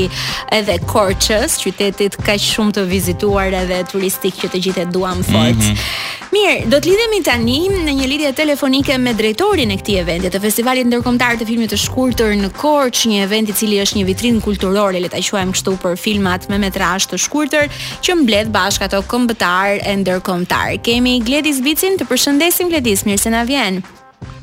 edhe 0.55 0.77
Korçës, 0.87 1.57
qytetit 1.59 2.15
ka 2.23 2.37
shumë 2.39 2.77
të 2.77 2.85
vizituar 2.87 3.51
edhe 3.65 3.81
turistik 3.91 4.39
që 4.39 4.53
të 4.53 4.61
gjithet 4.63 4.93
duam 4.95 5.19
fort. 5.27 5.59
Mm 5.59 5.67
-hmm. 5.67 5.85
Mirë, 6.31 6.69
do 6.71 6.77
të 6.79 6.87
lidhemi 6.93 7.19
tani 7.27 7.57
në 7.67 7.91
një 7.97 8.05
lidhje 8.07 8.31
telefonike 8.33 8.95
me 8.97 9.11
drejtorin 9.13 9.71
e 9.71 9.75
këtij 9.81 9.97
eventi, 9.99 10.29
të 10.31 10.39
Festivalit 10.39 10.87
Ndërkombëtar 10.87 11.35
të 11.35 11.45
Filmit 11.47 11.71
të 11.73 11.77
Shkurtër 11.77 12.31
në 12.39 12.49
Korç, 12.55 13.03
një 13.07 13.19
event 13.27 13.49
i 13.49 13.53
cili 13.53 13.81
është 13.83 13.97
një 13.97 14.05
vitrinë 14.05 14.39
kulturore, 14.41 14.99
le 14.99 15.09
ta 15.09 15.17
quajmë 15.17 15.51
kështu 15.51 15.75
për 15.83 15.97
filmat 15.99 16.47
me 16.49 16.57
metrazh 16.57 17.07
të 17.11 17.17
shkurtër 17.17 17.67
që 18.01 18.15
mbledh 18.15 18.49
bashkë 18.55 18.83
ato 18.85 19.03
kombëtar 19.07 19.79
e 19.83 19.95
ndërkombëtar. 19.99 20.69
Kemi 20.85 21.19
Gledis 21.19 21.59
Bicin 21.59 21.99
të 21.99 22.05
përshëndesim 22.07 22.69
Gledis. 22.71 23.00
Gledis, 23.01 23.09
mirë 23.09 23.23
se 23.23 23.31
na 23.33 23.43
vjen. 23.43 23.81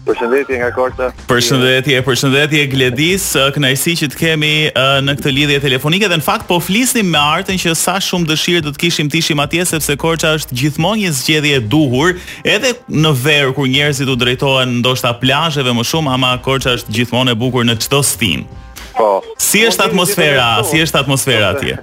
Përshëndetje 0.09 0.57
nga 0.63 0.69
Korça. 0.73 1.09
Përshëndetje, 1.29 1.99
përshëndetje 2.07 2.63
Gledis, 2.73 3.25
kënaqësi 3.55 3.93
që 4.01 4.07
të 4.11 4.17
kemi 4.17 4.53
në 5.05 5.15
këtë 5.19 5.33
lidhje 5.35 5.59
telefonike 5.63 6.09
dhe 6.09 6.17
në 6.19 6.25
fakt 6.25 6.47
po 6.49 6.57
flisnim 6.65 7.07
me 7.13 7.19
artën 7.21 7.59
që 7.61 7.75
sa 7.77 7.99
shumë 8.03 8.27
dëshirë 8.31 8.65
do 8.67 8.73
të 8.73 8.81
kishim 8.87 9.11
të 9.13 9.21
ishim 9.21 9.43
atje 9.45 9.67
sepse 9.71 9.97
Korça 10.01 10.33
është 10.39 10.59
gjithmonë 10.63 11.03
një 11.05 11.13
zgjedhje 11.19 11.59
e 11.61 11.65
duhur, 11.71 12.17
edhe 12.45 12.73
në 12.89 13.13
verë 13.25 13.53
kur 13.59 13.69
njerëzit 13.71 14.09
u 14.09 14.17
drejtohen 14.19 14.79
ndoshta 14.81 15.13
plazheve 15.21 15.77
më 15.77 15.85
shumë, 15.91 16.15
ama 16.17 16.33
Korça 16.47 16.73
është 16.81 16.97
gjithmonë 16.99 17.35
e 17.35 17.39
bukur 17.45 17.67
në 17.69 17.77
çdo 17.85 18.01
stin. 18.15 18.47
Po. 18.97 19.21
Si 19.39 19.63
është 19.69 19.91
atmosfera? 19.93 20.47
Si 20.67 20.81
është 20.87 21.05
atmosfera 21.05 21.53
atje? 21.53 21.77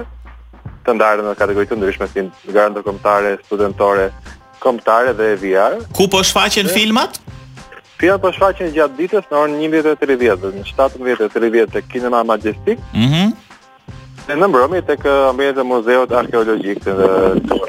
të 0.85 0.91
ndarë 0.97 1.21
në 1.27 1.35
kategoritë 1.41 1.75
të 1.75 1.79
ndryshme 1.79 2.07
si 2.09 2.21
gara 2.57 2.71
ndërkombëtare, 2.73 3.37
studentore, 3.45 4.07
kombëtare 4.63 5.13
dhe 5.19 5.29
VR. 5.43 5.79
Ku 5.97 6.07
po 6.11 6.23
shfaqen 6.23 6.67
dhe... 6.67 6.75
filmat? 6.75 7.21
Filmat 7.99 8.23
po 8.23 8.31
shfaqen 8.35 8.73
gjatë 8.75 9.01
ditës 9.03 9.31
në 9.31 9.39
orën 9.41 9.57
11:30, 9.69 10.59
në 10.59 10.67
17:30 10.73 11.75
te 11.77 11.85
Kinema 11.91 12.23
Majestic. 12.33 12.83
Mhm. 12.95 13.07
Mm 13.09 13.37
dhe 14.29 14.35
në 14.37 14.45
mbrëmje 14.53 14.81
tek 14.85 15.07
uh, 15.09 15.31
ambientet 15.31 15.63
e 15.63 15.65
muzeut 15.65 16.11
arkeologjik 16.13 16.83
të 16.85 16.93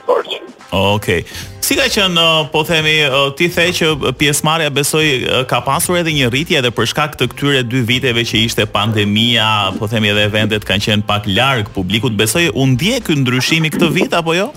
Torç. 0.03 0.34
Okej. 0.75 1.22
Okay. 1.24 1.38
Si 1.63 1.77
ka 1.79 1.86
qen 1.93 2.19
uh, 2.19 2.50
po 2.51 2.65
themi, 2.67 2.98
uh, 3.08 3.29
ti 3.39 3.48
the 3.48 3.69
që 3.72 4.12
pjesëmarrja 4.19 4.67
besoi 4.69 5.24
ka 5.48 5.62
pasur 5.63 5.96
edhe 6.01 6.12
një 6.12 6.27
rritje 6.34 6.58
edhe 6.60 6.69
për 6.75 6.88
shkak 6.91 7.15
të 7.15 7.29
këtyre 7.31 7.63
dy 7.63 7.86
viteve 7.88 8.19
që 8.27 8.43
ishte 8.50 8.65
pandemia, 8.75 9.48
po 9.79 9.88
themi 9.88 10.12
edhe 10.12 10.27
eventet 10.27 10.67
kanë 10.67 10.84
qenë 10.89 11.08
pak 11.08 11.24
larg 11.31 11.72
publikut. 11.72 12.12
Besoi 12.19 12.50
u 12.51 12.67
ndje 12.74 13.00
ky 13.08 13.15
ndryshimi 13.24 13.72
këtë 13.77 13.88
vit 13.96 14.13
apo 14.19 14.36
jo? 14.36 14.50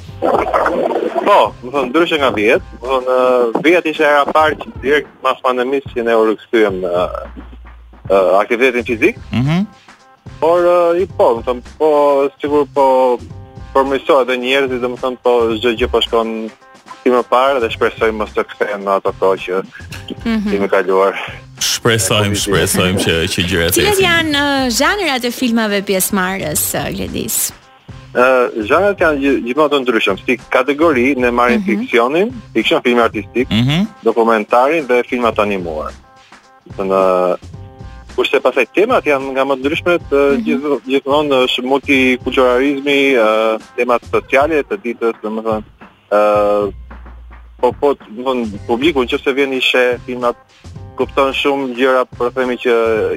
Po, 1.22 1.52
më 1.62 1.70
thonë, 1.72 1.88
ndryshe 1.90 2.16
nga 2.18 2.30
vjetë, 2.34 2.78
më 2.82 2.88
thonë, 2.92 3.16
vjetë 3.64 3.90
ishe 3.94 4.06
era 4.06 4.24
parë 4.34 4.56
që 4.62 4.72
direkt 4.82 5.10
mas 5.22 5.38
pandemisë 5.44 5.92
që 5.92 6.04
ne 6.08 6.16
u 6.18 6.24
rëkësujem 6.30 6.80
në 6.82 7.04
aktivitetin 8.40 8.86
fizikë, 8.88 9.22
mm 9.36 9.42
-hmm. 9.46 9.62
por 10.40 10.66
i 11.04 11.06
po, 11.16 11.26
më 11.36 11.42
thonë, 11.48 11.62
po, 11.78 11.88
sigur 12.40 12.62
po 12.74 12.84
përmërsohet 13.74 14.26
dhe 14.30 14.36
njerëzit, 14.42 14.80
dhe 14.82 14.88
më 14.92 14.98
thonë, 15.02 15.18
po, 15.24 15.32
zë 15.62 15.74
gjë 15.78 15.90
po 15.92 15.98
shkon 16.06 16.28
si 17.02 17.08
më 17.14 17.22
parë 17.30 17.60
dhe 17.62 17.68
shpresojmë 17.74 18.18
mos 18.18 18.32
të 18.34 18.42
kthehen 18.50 18.82
ato 18.94 19.10
kohë 19.20 19.38
që 19.44 19.54
mhm. 19.62 20.18
kemi 20.24 20.38
mm 20.38 20.42
-hmm. 20.42 20.70
kaluar. 20.74 21.14
Shpresojmë, 21.62 22.34
shpresojmë 22.42 22.98
që 23.04 23.12
që 23.32 23.40
gjërat 23.50 23.70
të. 23.74 23.78
Cilat 23.80 24.02
janë 24.10 24.32
uh, 24.44 24.70
zhanrat 24.78 25.22
e 25.24 25.30
filmave 25.40 25.78
pjesëmarrës, 25.88 26.62
uh, 26.78 27.58
ë 28.12 28.24
uh, 28.60 28.66
janë 28.68 28.90
gjithmonë 29.40 29.72
të 29.72 29.78
ndryshëm. 29.86 30.18
Si 30.20 30.34
kategori 30.52 31.14
ne 31.16 31.30
marrim 31.32 31.60
mm 31.60 31.64
-hmm. 31.64 31.78
fiksionin, 31.78 32.32
fiksion 32.54 32.82
film 32.84 32.98
artistik, 33.00 33.48
mm 33.50 33.62
-hmm. 33.64 33.82
dokumentarin 34.04 34.84
dhe 34.86 35.00
filmat 35.08 35.38
animuar. 35.38 35.92
Do 36.64 36.72
të 36.72 36.76
thonë 36.76 37.00
kurse 38.16 38.36
temat 38.74 39.04
janë 39.08 39.28
nga 39.32 39.44
më 39.48 39.54
ndryshme 39.62 39.94
të 40.10 40.18
mm 40.18 40.42
-hmm. 40.44 40.80
gjithmonë 40.88 41.36
është 41.48 41.62
multikulturalizmi, 41.64 43.00
ë 43.14 43.18
uh, 43.24 43.54
temat 43.76 44.00
sociale 44.12 44.60
të 44.68 44.76
ditës, 44.84 45.16
domethënë 45.24 45.64
ë 46.10 46.18
uh, 46.18 46.68
po 47.60 47.72
po 47.80 47.88
domethënë 47.96 48.66
publiku 48.68 49.00
vjen 49.36 49.52
i 49.56 49.60
shë 49.70 49.84
filmat 50.06 50.36
kupton 50.96 51.32
shumë 51.36 51.72
gjëra, 51.76 52.02
po 52.06 52.28
themi 52.34 52.56
që 52.60 52.72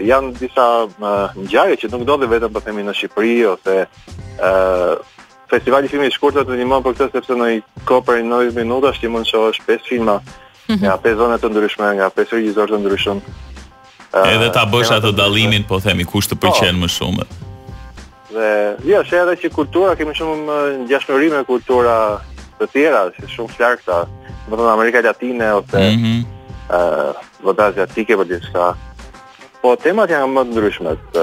janë 0.08 0.34
disa 0.40 0.66
ngjarje 1.42 1.78
që 1.84 1.92
nuk 1.92 2.06
ndodhin 2.06 2.32
vetëm 2.32 2.54
po 2.56 2.62
themi 2.64 2.86
në 2.88 2.94
Shqipëri 2.98 3.36
ose 3.52 3.76
ë 3.86 3.88
uh, 4.40 4.96
festivali 5.52 5.86
i 5.86 5.92
filmit 5.92 6.14
shkurtër 6.16 6.48
të 6.48 6.56
ndihmon 6.58 6.84
për 6.86 6.96
këtë 6.98 7.08
sepse 7.18 7.36
në 7.38 7.48
kohë 7.88 8.06
për 8.08 8.22
90 8.26 8.56
minuta 8.60 8.92
ti 8.98 9.12
mund 9.12 9.28
të 9.28 9.32
shohësh 9.34 9.60
pesë 9.68 9.90
filma 9.92 10.16
mm 10.18 10.74
-hmm. 10.74 10.80
nga 10.86 10.96
pesë 11.04 11.20
zona 11.22 11.38
të 11.40 11.52
ndryshme, 11.52 11.88
nga 12.00 12.10
pesë 12.16 12.34
regjisorë 12.38 12.74
të 12.76 12.80
ndryshëm. 12.84 13.18
Uh, 14.16 14.34
Edhe 14.34 14.50
ta 14.56 14.64
bësh 14.72 14.92
atë 14.96 15.12
dallimin 15.22 15.64
po 15.70 15.80
themi 15.80 16.06
kush 16.06 16.28
të 16.32 16.36
pëlqen 16.42 16.76
oh. 16.76 16.82
më 16.84 16.90
shumë. 16.98 17.26
Dhe 18.34 18.50
jo, 18.90 19.02
është 19.04 19.16
edhe 19.22 19.34
që 19.42 19.48
kultura 19.58 19.96
kemi 19.96 20.14
shumë 20.18 20.36
më 20.50 20.58
ngjashmëri 20.86 21.28
me 21.34 21.44
kultura 21.46 22.20
të 22.60 22.64
tjera, 22.74 23.00
është 23.10 23.28
shumë 23.36 23.54
flarkta, 23.58 23.96
domethënë 24.50 24.74
Amerika 24.78 25.00
Latine 25.06 25.46
ose 25.58 25.82
mm 25.84 26.00
-hmm 26.04 26.24
vëta 26.68 27.68
asiatike 27.72 28.16
për 28.18 28.30
diska. 28.34 28.74
Po 29.62 29.76
temat 29.82 30.10
janë 30.14 30.30
më 30.32 30.44
të 30.46 30.54
ndryshmet 30.54 31.20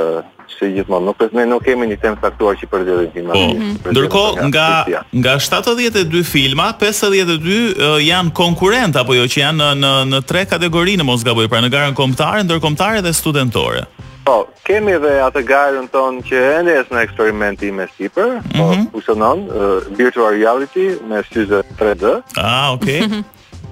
si 0.52 0.68
gjithmonë, 0.74 1.06
nuk 1.06 1.22
ne 1.32 1.44
nuk 1.48 1.62
kemi 1.64 1.86
një 1.88 1.96
temë 2.02 2.20
faktuar 2.20 2.58
që 2.60 2.66
për 2.68 2.82
dhjetë 2.84 3.06
po, 3.06 3.08
filma. 3.14 3.36
Mm. 3.38 3.72
Ndërkohë 3.94 4.46
nga 4.50 5.02
nga 5.24 5.34
72 5.46 6.22
filma, 6.28 6.68
52 6.78 7.98
janë 8.04 8.34
konkurrent 8.36 8.96
apo 8.98 9.14
jo 9.16 9.24
që 9.26 9.44
janë 9.46 9.70
në 9.80 9.92
në 10.12 10.22
tre 10.28 10.44
kategori 10.50 10.98
në 11.00 11.06
Mosgaboj, 11.08 11.48
pra 11.48 11.62
në 11.64 11.72
garën 11.74 11.96
kombëtare, 11.98 12.44
ndërkombëtare 12.48 13.02
dhe 13.06 13.14
studentore. 13.16 13.86
Po, 14.22 14.44
kemi 14.62 14.92
edhe 15.00 15.16
atë 15.24 15.40
garën 15.48 15.86
tonë 15.90 16.20
që 16.28 16.42
ende 16.60 16.74
është 16.84 16.94
në 16.94 17.00
eksperimenti 17.08 17.72
me 17.74 17.88
sipër, 17.96 18.36
po 18.52 18.66
mhm. 18.68 18.90
funksionon 18.92 19.46
uh, 19.48 19.78
virtual 19.98 20.30
reality 20.36 20.92
me 21.10 21.24
syze 21.32 21.62
3D. 21.80 22.18
Ah, 22.38 22.70
okay. 22.76 23.00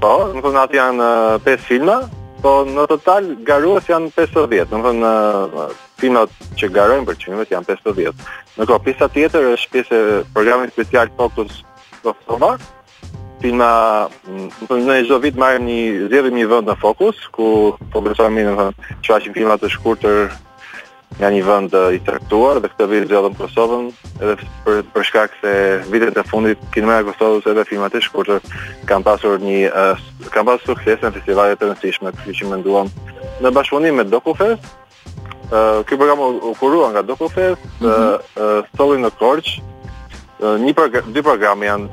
Po, 0.00 0.10
në 0.32 0.40
kërën 0.40 0.56
atë 0.62 0.76
janë 0.78 1.06
5 1.44 1.66
filma, 1.68 1.98
po 2.40 2.54
në 2.64 2.86
total 2.88 3.26
garuës 3.44 3.88
janë 3.90 4.08
50, 4.16 4.32
të 4.32 4.44
djetë, 4.52 4.94
në 4.96 5.12
filmat 6.00 6.36
që 6.56 6.70
garojnë 6.72 7.08
për 7.10 7.18
qënëve 7.20 7.46
janë 7.50 7.68
50. 7.84 8.22
Në 8.56 8.68
këtë 8.70 8.84
pisa 8.86 9.10
tjetër 9.12 9.50
është 9.52 9.72
pisa 9.74 10.00
programin 10.32 10.72
special 10.72 11.12
Focus 11.18 11.60
Kosova, 12.00 12.54
filma 13.44 13.68
në 14.24 14.64
kërën 14.70 14.88
në 14.88 14.96
e 14.96 15.04
gjdo 15.04 15.20
vitë 15.26 15.42
marim 15.42 15.68
një 15.68 16.08
zjedhëm 16.14 16.40
një 16.40 16.48
vënd 16.54 16.72
në 16.72 16.78
Focus, 16.80 17.20
ku 17.36 17.52
përbërësojmë 17.92 18.32
po 18.32 18.38
minë 18.40 18.54
në 18.54 18.58
kërën 18.62 19.02
që 19.04 19.16
ashtë 19.18 19.34
filmat 19.36 19.60
të 19.66 19.74
shkurë 19.76 20.16
nga 21.18 21.26
një 21.32 21.40
vend 21.44 21.72
i 21.96 22.00
traktuar 22.06 22.60
dhe 22.62 22.70
këtë 22.70 22.86
vit 22.90 23.06
zgjodhëm 23.08 23.34
Kosovën 23.40 23.88
edhe 24.22 24.36
për 24.66 24.82
për 24.94 25.06
shkak 25.08 25.34
se 25.40 25.52
vitet 25.90 26.18
e 26.20 26.24
fundit 26.30 26.60
kinemaja 26.74 27.02
e 27.02 27.08
Kosovës 27.10 27.48
edhe 27.50 27.64
filmat 27.68 27.96
e 27.98 28.02
shkurtër 28.04 28.44
kanë 28.90 29.06
pasur 29.08 29.42
një 29.42 29.72
kanë 30.30 30.48
pasur 30.52 30.70
sukses 30.72 31.02
në 31.02 31.12
festivale 31.18 31.58
të 31.58 31.70
rëndësishme, 31.72 32.14
kështu 32.14 32.36
që 32.42 32.52
menduam 32.52 32.92
në 33.42 33.54
bashkëpunim 33.56 33.98
me 34.02 34.06
Dokufest. 34.06 34.76
Ë 35.50 35.58
uh, 35.58 35.80
ky 35.82 35.96
program 35.98 36.20
u 36.22 36.52
kurua 36.60 36.92
nga 36.94 37.02
Dokufest, 37.02 37.62
mm 37.80 37.86
-hmm. 37.86 38.68
uh, 38.78 38.90
uh, 38.90 38.98
në 39.02 39.10
Korç. 39.18 39.60
Uh, 40.40 40.56
një 40.62 40.72
program, 40.74 41.12
dy 41.12 41.22
program 41.22 41.62
janë 41.62 41.88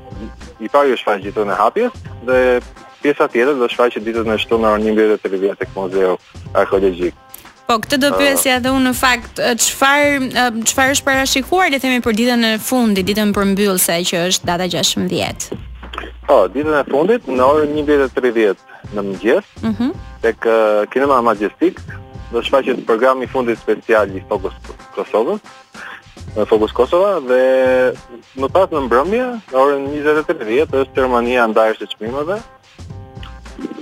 i 0.60 0.70
pari 0.70 0.94
është 0.94 1.06
faqe 1.06 1.24
ditën 1.26 1.48
në 1.50 1.56
hapjes 1.58 1.92
dhe 2.28 2.62
pjesa 3.02 3.28
tjetër 3.28 3.56
do 3.60 3.68
shfaqet 3.70 4.04
ditën 4.06 4.30
e 4.34 4.38
shtunë 4.38 4.64
në 4.64 5.20
11:30 5.20 5.56
tek 5.58 5.70
muzeu 5.76 6.18
arkeologjik. 6.54 7.14
Mm 7.14 7.26
Po, 7.68 7.76
këtë 7.84 7.98
do 8.00 8.10
po. 8.16 8.22
pyesja 8.24 8.58
uh, 8.58 8.62
dhe 8.64 8.72
unë 8.72 8.92
në 8.94 8.96
fakt, 8.96 9.40
çfarë 9.60 10.48
çfarë 10.70 10.94
është 10.96 11.06
parashikuar 11.08 11.72
le 11.74 11.76
të 11.80 11.84
themi 11.90 12.04
për 12.06 12.16
ditën 12.22 12.46
e 12.48 12.52
fundit, 12.64 13.06
ditën 13.10 13.34
për 13.36 13.52
që 13.58 14.22
është 14.32 14.48
data 14.48 14.68
16. 14.72 15.48
Po, 16.30 16.38
ditën 16.56 16.72
e 16.80 16.86
fundit 16.88 17.28
në 17.28 17.44
orën 17.52 17.76
11:30 17.82 18.64
në 18.96 19.02
mëngjes 19.10 19.48
uh 19.64 19.70
mhm. 19.70 19.76
-huh. 19.84 19.92
tek 20.24 20.46
uh, 20.48 20.88
Kinema 20.94 21.20
Majestic 21.22 21.80
do 22.32 22.42
shfaqet 22.42 22.86
programi 22.86 23.26
i 23.26 23.28
fundit 23.28 23.60
special 23.60 24.08
i 24.16 24.24
Fokus 24.30 24.54
Kosova. 24.96 25.36
Në 26.38 26.46
Fokus 26.48 26.72
Kosova 26.72 27.20
dhe 27.30 27.42
më 28.42 28.48
pas 28.56 28.68
në 28.72 28.80
mbrëmje, 28.88 29.28
në 29.52 29.58
orën 29.64 29.84
20:30 29.88 30.68
është 30.82 30.96
Germania 30.96 31.48
ndarjes 31.48 31.78
së 31.82 31.88
çmimeve 31.96 32.40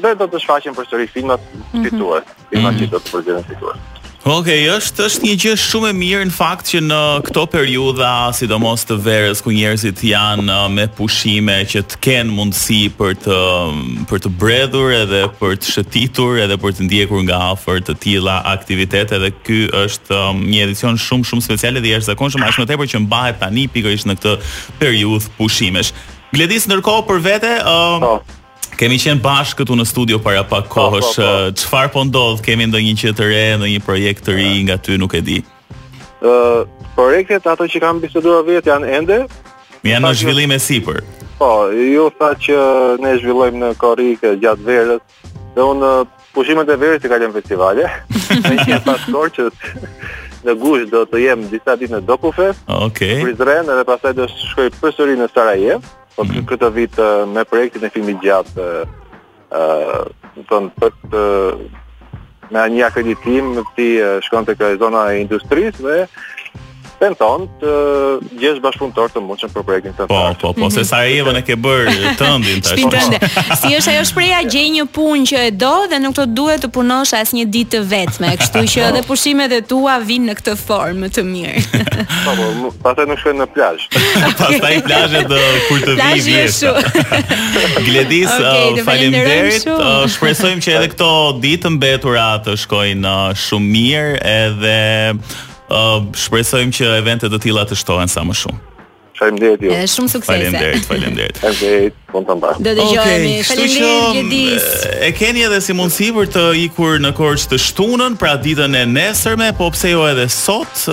dhe 0.02 0.16
do 0.20 0.28
të 0.32 0.40
shfaqen 0.44 0.76
përsëri 0.78 1.08
filmat 1.12 1.44
mhm. 1.74 1.88
fituar, 1.90 2.26
filmat 2.54 2.74
mhm. 2.74 2.82
që 2.82 2.92
do 2.96 3.04
të 3.04 3.16
përgjigjen 3.16 3.48
fituar. 3.52 3.84
Okej, 4.26 4.64
është 4.74 5.04
është 5.06 5.22
një 5.28 5.34
gjë 5.44 5.52
shumë 5.62 5.90
e 5.92 5.94
mirë 5.94 6.24
në 6.26 6.32
fakt 6.34 6.72
që 6.72 6.80
në 6.82 7.00
këto 7.28 7.44
periudhë, 7.54 8.08
sidomos 8.34 8.82
të 8.90 8.96
verës 9.06 9.44
ku 9.46 9.52
njerëzit 9.54 10.00
janë 10.02 10.46
uh, 10.50 10.64
me 10.74 10.88
pushime 10.98 11.60
që 11.70 11.84
të 11.92 12.00
kenë 12.08 12.34
mundësi 12.34 12.80
për 12.98 13.12
të 13.22 13.36
um, 13.44 13.84
për 14.10 14.24
të 14.26 14.32
bredhur 14.42 14.90
edhe 14.98 15.20
për 15.38 15.54
të 15.62 15.70
shëtitur 15.76 16.40
edhe 16.48 16.58
për 16.64 16.74
të 16.80 16.88
ndjekur 16.88 17.22
nga 17.28 17.38
afër 17.52 17.84
të 17.86 17.96
tilla 18.08 18.40
aktivitete 18.56 19.20
dhe 19.22 19.30
ky 19.46 19.60
është 19.84 20.18
um, 20.18 20.40
një 20.50 20.64
edicion 20.72 20.98
shumë 21.06 21.30
shumë 21.30 21.46
special 21.52 21.78
dhe 21.78 21.92
jashtëzakonshëm 21.94 22.48
aq 22.50 22.58
më 22.64 22.66
tepër 22.74 22.90
që 22.96 23.04
mbahet 23.06 23.38
tani 23.46 23.68
pikërisht 23.78 24.10
në 24.10 24.18
këtë 24.24 24.34
periudhë 24.82 25.36
pushimesh. 25.38 25.94
Gledis 26.34 26.66
ndërkohë 26.66 27.06
për 27.12 27.24
vete, 27.30 27.54
ëh, 27.62 28.02
uh, 28.02 28.02
po. 28.26 28.40
Kemi 28.76 28.98
qenë 29.00 29.22
bashkë 29.24 29.62
këtu 29.62 29.76
në 29.80 29.84
studio 29.88 30.18
para 30.24 30.42
pak 30.44 30.66
po, 30.68 30.74
kohësh. 30.76 31.12
Pa, 31.16 31.16
po, 31.16 31.28
pa, 31.28 31.52
po. 31.52 31.60
Çfarë 31.62 31.92
po 31.94 32.02
ndodh? 32.10 32.42
Kemi 32.44 32.66
ndonjë 32.68 32.96
gjë 33.00 33.12
të 33.16 33.28
re, 33.30 33.44
ndonjë 33.62 33.82
projekt 33.86 34.26
të 34.28 34.34
ri 34.36 34.48
nga 34.68 34.76
ty, 34.84 34.98
nuk 35.00 35.16
e 35.16 35.22
di. 35.24 35.38
Ëh, 35.40 36.26
uh, 36.28 36.90
projektet 36.98 37.48
ato 37.48 37.68
që 37.72 37.82
kam 37.84 38.02
biseduar 38.04 38.44
vet 38.48 38.68
janë 38.68 38.90
ende. 39.00 39.22
Mi 39.86 39.94
janë 39.96 40.08
në 40.08 40.12
zhvillim 40.20 40.52
e 40.52 40.60
sipër. 40.60 41.00
Po, 41.40 41.52
ju 41.72 42.10
tha 42.20 42.34
që 42.44 42.58
ne 43.06 43.16
zhvillojmë 43.22 43.64
në 43.64 43.72
Korrikë 43.80 44.34
gjatë 44.44 44.68
verës. 44.68 45.20
Dhe 45.56 45.64
unë 45.72 45.94
pushimet 46.36 46.74
e 46.76 46.80
verës 46.84 47.08
i 47.08 47.14
kalem 47.16 47.32
festivale. 47.38 47.88
Me 48.44 48.44
që 48.44 48.72
jetë 48.76 48.84
pas 48.90 49.08
që 49.08 49.52
Në 50.46 50.54
gush 50.62 50.84
do 50.92 51.00
të 51.10 51.20
jem 51.24 51.46
disa 51.50 51.74
ditë 51.80 51.96
në 51.96 52.04
Dokufe. 52.06 52.52
Okej. 52.68 52.90
Okay. 52.92 53.22
Prizren 53.24 53.72
edhe 53.74 53.86
pasaj 53.88 54.12
do 54.20 54.28
shkoj 54.30 54.68
përsëri 54.82 55.16
në 55.18 55.26
Sarajev. 55.34 55.88
Po 56.16 56.24
mm 56.24 56.30
-hmm. 56.32 56.46
këtë 56.50 56.70
vit 56.76 56.98
me 57.36 57.44
projektin 57.50 57.86
e 57.86 57.90
filmit 57.92 58.20
gjatë 58.24 58.54
ë, 58.56 58.86
do 60.36 60.44
të 60.44 60.48
thonë 60.52 60.70
për 60.80 60.92
të 61.12 61.24
me 62.54 62.62
një 62.76 62.86
akreditim 62.88 63.52
ti 63.76 63.88
shkon 64.28 64.46
tek 64.48 64.62
zona 64.80 65.02
e 65.12 65.20
industrisë 65.26 65.84
dhe 65.88 65.98
tenton 67.00 67.46
të 67.60 67.74
gjesh 68.40 68.60
bashkëpunëtor 68.64 69.12
të 69.16 69.22
mundshëm 69.24 69.54
për 69.56 69.64
projektin 69.68 69.96
tënd. 69.98 70.10
Po, 70.10 70.22
po, 70.42 70.52
po, 70.60 70.70
se 70.74 70.84
sa 70.88 71.02
e 71.10 71.20
vënë 71.26 71.42
ke 71.48 71.56
bër 71.66 71.90
tëndin 72.20 72.62
tash. 72.64 72.76
Shpinë 72.76 72.92
tënde. 72.94 73.30
Si 73.60 73.72
është 73.78 73.94
ajo 73.94 74.04
shpreha 74.12 74.42
gjej 74.46 74.66
një 74.78 74.86
punë 74.96 75.28
që 75.32 75.42
e 75.50 75.52
do 75.62 75.74
dhe 75.92 76.00
nuk 76.04 76.18
do 76.20 76.26
duhet 76.40 76.64
të 76.66 76.70
punosh 76.76 77.16
asnjë 77.20 77.46
ditë 77.56 77.74
të 77.76 77.82
vetme, 77.92 78.32
kështu 78.40 78.64
që 78.64 78.80
po. 78.80 78.86
edhe 78.90 79.04
pushimet 79.10 79.56
e 79.58 79.62
tua 79.72 79.98
vinë 80.08 80.30
në 80.32 80.38
këtë 80.42 80.56
formë 80.62 81.12
të 81.16 81.26
mirë. 81.30 81.86
Po, 82.12 82.36
po, 82.40 82.70
pastaj 82.86 83.08
nuk 83.12 83.24
shkoj 83.24 83.36
në 83.42 83.50
plazh. 83.56 83.90
Pastaj 84.42 84.82
plazhet 84.86 85.34
uh, 85.40 85.48
kur 85.70 85.84
të 85.86 85.98
vi 86.02 86.28
vjesh. 86.30 86.62
Gledis, 87.88 88.36
uh, 88.36 88.84
faleminderit. 88.88 89.68
Uh, 89.72 90.06
shpresojmë 90.16 90.64
që 90.66 90.78
edhe 90.80 90.92
këto 90.96 91.12
ditë 91.44 91.74
mbetura 91.76 92.30
të 92.46 92.56
shkojnë 92.64 93.18
shumë 93.46 93.74
mirë 93.76 94.24
edhe 94.36 94.78
uh 95.72 96.04
shpresojmë 96.14 96.74
që 96.78 96.92
evente 97.00 97.30
të 97.30 97.40
tilla 97.48 97.66
të 97.66 97.78
shtohen 97.80 98.12
sa 98.12 98.24
më 98.28 98.36
shumë 98.44 98.75
Faleminderit 99.16 99.62
ju. 99.64 99.70
Është 99.72 99.98
shumë 100.00 100.12
suksese. 100.12 100.28
Faleminderit, 100.28 100.90
faleminderit. 100.90 101.38
Faleminderit, 101.44 102.00
mund 102.14 102.28
ta 102.30 102.36
mbaj. 102.36 102.58
Do 102.66 102.72
dëgjojmë. 102.76 103.20
Okay. 103.20 103.44
Faleminderit 103.48 104.16
Gjedis. 104.16 104.66
E 105.08 105.12
keni 105.18 105.44
edhe 105.48 105.60
si 105.64 105.76
mundësi 105.78 106.10
për 106.16 106.30
të 106.34 106.44
ikur 106.66 107.00
në 107.04 107.12
Korç 107.18 107.46
të 107.52 107.60
shtunën, 107.64 108.18
pra 108.20 108.34
ditën 108.44 108.76
e 108.76 108.82
nesërme, 108.92 109.48
po 109.60 109.70
pse 109.74 109.94
jo 109.94 110.04
edhe 110.10 110.26
sot 110.36 110.84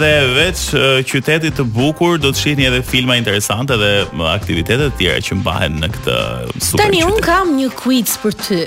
dhe 0.00 0.12
veç 0.36 0.62
qytetit 1.10 1.58
të 1.58 1.66
bukur 1.74 2.20
do 2.22 2.30
të 2.34 2.42
shihni 2.44 2.68
edhe 2.70 2.80
filma 2.86 3.16
interesante 3.18 3.74
dhe 3.80 3.90
aktivitete 4.32 4.86
të 4.92 4.98
tjera 5.00 5.24
që 5.28 5.38
mbahen 5.40 5.80
në 5.82 5.90
këtë 5.96 6.16
super 6.62 6.82
Tani 6.84 7.02
un 7.06 7.18
kam 7.24 7.52
një 7.58 7.68
quiz 7.82 8.14
për 8.22 8.38
ty. 8.44 8.60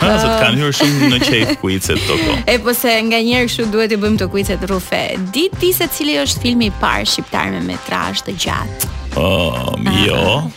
Ha, 0.00 0.08
uh... 0.08 0.24
të 0.24 0.32
kanë 0.40 0.62
hyrë 0.62 0.76
shumë 0.80 1.12
në 1.12 1.20
qejf 1.26 1.54
quizet 1.62 2.04
to. 2.08 2.18
E 2.50 2.56
po 2.64 2.74
se 2.76 2.96
nganjëherë 3.10 3.50
kështu 3.50 3.68
duhet 3.74 3.92
të 3.94 4.00
bëjmë 4.04 4.20
të 4.24 4.30
quizet 4.34 4.66
rrufe. 4.68 5.04
Ditë 5.36 5.72
se 5.80 5.90
cili 5.96 6.18
është 6.24 6.44
filmi 6.46 6.70
i 6.72 6.76
parë 6.82 7.08
shqiptar 7.14 7.50
me 7.56 7.62
metrazh 7.72 8.24
të 8.26 8.32
gjatë 8.36 8.52
샷. 9.16 9.18
어, 9.18 9.76
미어. 9.78 10.48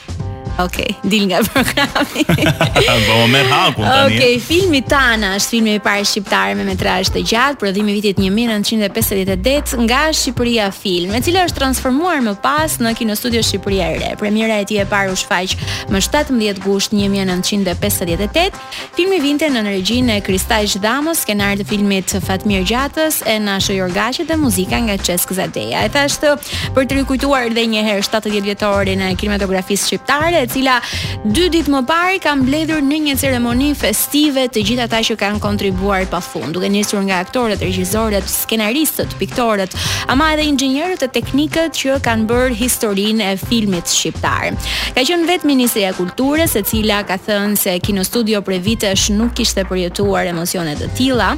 Okej, 0.57 0.89
okay, 0.89 1.05
dil 1.09 1.29
nga 1.29 1.45
programi. 1.45 2.21
Po 2.25 3.15
më 3.29 3.29
merr 3.29 3.47
hakun 3.53 3.85
tani. 3.85 3.97
Okej, 4.09 4.15
okay, 4.17 4.35
filmi 4.41 4.79
Tana 4.81 5.35
është 5.37 5.49
filmi 5.53 5.73
i 5.77 5.81
parë 5.85 6.05
shqiptar 6.09 6.55
me 6.57 6.63
metrazh 6.65 7.11
të 7.13 7.21
gjatë, 7.29 7.59
prodhimi 7.61 7.93
i 7.93 7.97
vitit 7.99 8.17
1958 8.17 9.77
nga 9.85 9.99
Shqipëria 10.17 10.69
Film, 10.73 11.13
e 11.13 11.21
cila 11.21 11.43
është 11.45 11.59
transformuar 11.61 12.23
më 12.25 12.33
pas 12.41 12.79
në 12.81 12.95
Kinostudio 12.97 13.43
Shqipëria 13.45 13.89
e 13.93 13.99
Re. 14.01 14.09
Premiera 14.17 14.55
e 14.57 14.65
tij 14.69 14.81
e 14.81 14.87
parë 14.89 15.13
u 15.13 15.19
shfaq 15.21 15.53
më 15.93 16.01
17 16.07 16.63
gusht 16.65 16.95
1958. 16.97 18.57
Filmi 18.97 19.21
vinte 19.21 19.51
në 19.53 19.61
regjinë 19.67 20.17
e 20.17 20.25
Kristaj 20.25 20.73
Damos, 20.87 21.21
skenar 21.25 21.53
të 21.61 21.65
filmit 21.69 22.15
Fatmir 22.25 22.63
Gjatës, 22.65 23.21
e 23.29 23.37
Nasho 23.43 23.75
Jorgaçi 23.77 24.25
dhe 24.25 24.35
muzika 24.41 24.79
nga 24.81 24.97
Çesk 24.97 25.35
Zadeja. 25.37 25.85
E 25.85 25.89
thashë 25.93 26.33
për 26.73 26.87
të 26.89 26.97
rikujtuar 27.01 27.51
edhe 27.53 27.67
një 27.69 27.83
herë 27.91 28.05
70 28.09 28.41
vjetorin 28.49 29.01
e 29.05 29.11
kinematografisë 29.21 29.87
shqiptare, 29.93 30.46
cila 30.51 30.79
dy 31.27 31.47
ditë 31.51 31.71
më 31.73 31.81
parë 31.87 32.17
kam 32.23 32.41
mbledhur 32.45 32.83
në 32.85 32.99
një 33.07 33.15
ceremoni 33.21 33.71
festive 33.77 34.47
të 34.53 34.63
gjithë 34.67 34.85
ata 34.87 35.01
që 35.07 35.17
kanë 35.19 35.41
kontribuar 35.43 36.05
pafund, 36.11 36.53
duke 36.55 36.69
nisur 36.71 37.01
nga 37.07 37.19
aktorët, 37.25 37.61
regjisorët, 37.63 38.27
skenaristët, 38.31 39.13
piktorët, 39.19 39.73
ama 40.11 40.29
edhe 40.35 40.45
inxhinierët 40.51 41.03
e 41.03 41.09
teknikët 41.17 41.75
që 41.81 41.97
kanë 42.05 42.27
bërë 42.29 42.57
historinë 42.61 43.29
e 43.31 43.39
filmit 43.41 43.89
shqiptar. 43.91 44.53
Ka 44.95 45.03
qenë 45.07 45.27
vetë 45.29 45.49
Ministria 45.49 45.91
e 45.93 45.97
Kulturës, 45.97 46.55
e 46.59 46.63
cila 46.67 47.01
ka 47.07 47.17
thënë 47.25 47.57
se 47.59 47.75
Kinostudio 47.83 48.41
për 48.45 48.59
vitesh 48.65 49.11
nuk 49.15 49.33
kishte 49.37 49.65
përjetuar 49.69 50.29
emocione 50.31 50.73
të 50.79 50.89
tilla 50.97 51.33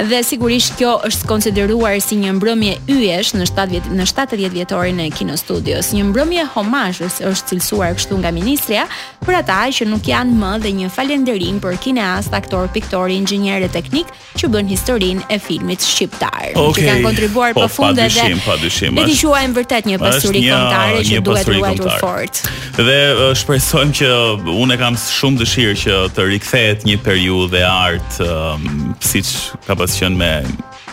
dhe 0.00 0.22
sigurisht 0.26 0.76
kjo 0.78 0.96
është 1.08 1.28
konsideruar 1.30 1.98
si 2.02 2.16
një 2.22 2.32
mbrëmje 2.38 2.74
yjesh 2.90 3.34
në 3.36 3.46
70 3.50 3.92
në 3.98 4.08
70 4.10 4.54
vjetorin 4.56 5.00
e 5.04 5.10
Kinostudios. 5.14 5.90
Një 5.96 6.08
mbrëmje 6.10 6.46
homazhës 6.54 7.20
është 7.26 7.52
cilësuar 7.52 7.94
kështu 7.98 8.18
nga 8.20 8.30
ministri 8.34 8.52
Ministria 8.54 8.84
për 9.26 9.36
ata 9.40 9.56
që 9.74 9.86
nuk 9.88 10.06
janë 10.06 10.34
më 10.38 10.50
dhe 10.62 10.70
një 10.78 10.88
falenderim 10.94 11.56
për 11.64 11.78
kineast, 11.82 12.34
aktor, 12.36 12.68
piktor, 12.74 13.10
ingjiner 13.10 13.64
e 13.66 13.70
teknik 13.72 14.10
që 14.38 14.50
bën 14.52 14.68
historinë 14.70 15.24
e 15.34 15.38
filmit 15.42 15.82
shqiptar. 15.82 16.52
Okay. 16.52 16.76
Që 16.76 16.84
kanë 16.90 17.04
kontribuar 17.08 17.54
po, 17.56 17.64
profunde 17.64 18.04
dhe 18.04 18.06
dyshim, 18.12 18.38
pa 18.44 18.54
dyshim. 18.60 19.00
Është 19.00 19.16
juajm 19.24 19.56
vërtet 19.56 19.88
një 19.90 19.98
pasuri 20.04 20.44
kombëtare 20.44 21.00
që 21.10 21.22
duhet 21.26 21.50
ruajtur 21.50 21.96
fort. 22.02 22.42
Dhe 22.78 22.98
shpresojmë 23.42 23.96
që 24.02 24.12
unë 24.54 24.76
e 24.78 24.82
kam 24.84 25.00
shumë 25.02 25.42
dëshirë 25.42 25.78
që 25.82 25.98
të 26.14 26.28
rikthehet 26.30 26.86
një 26.86 27.00
periudhë 27.08 27.64
e 27.64 27.66
art, 27.72 28.20
um, 28.28 28.70
siç 29.14 29.34
ka 29.66 29.78
pasur 29.82 30.14
me 30.14 30.34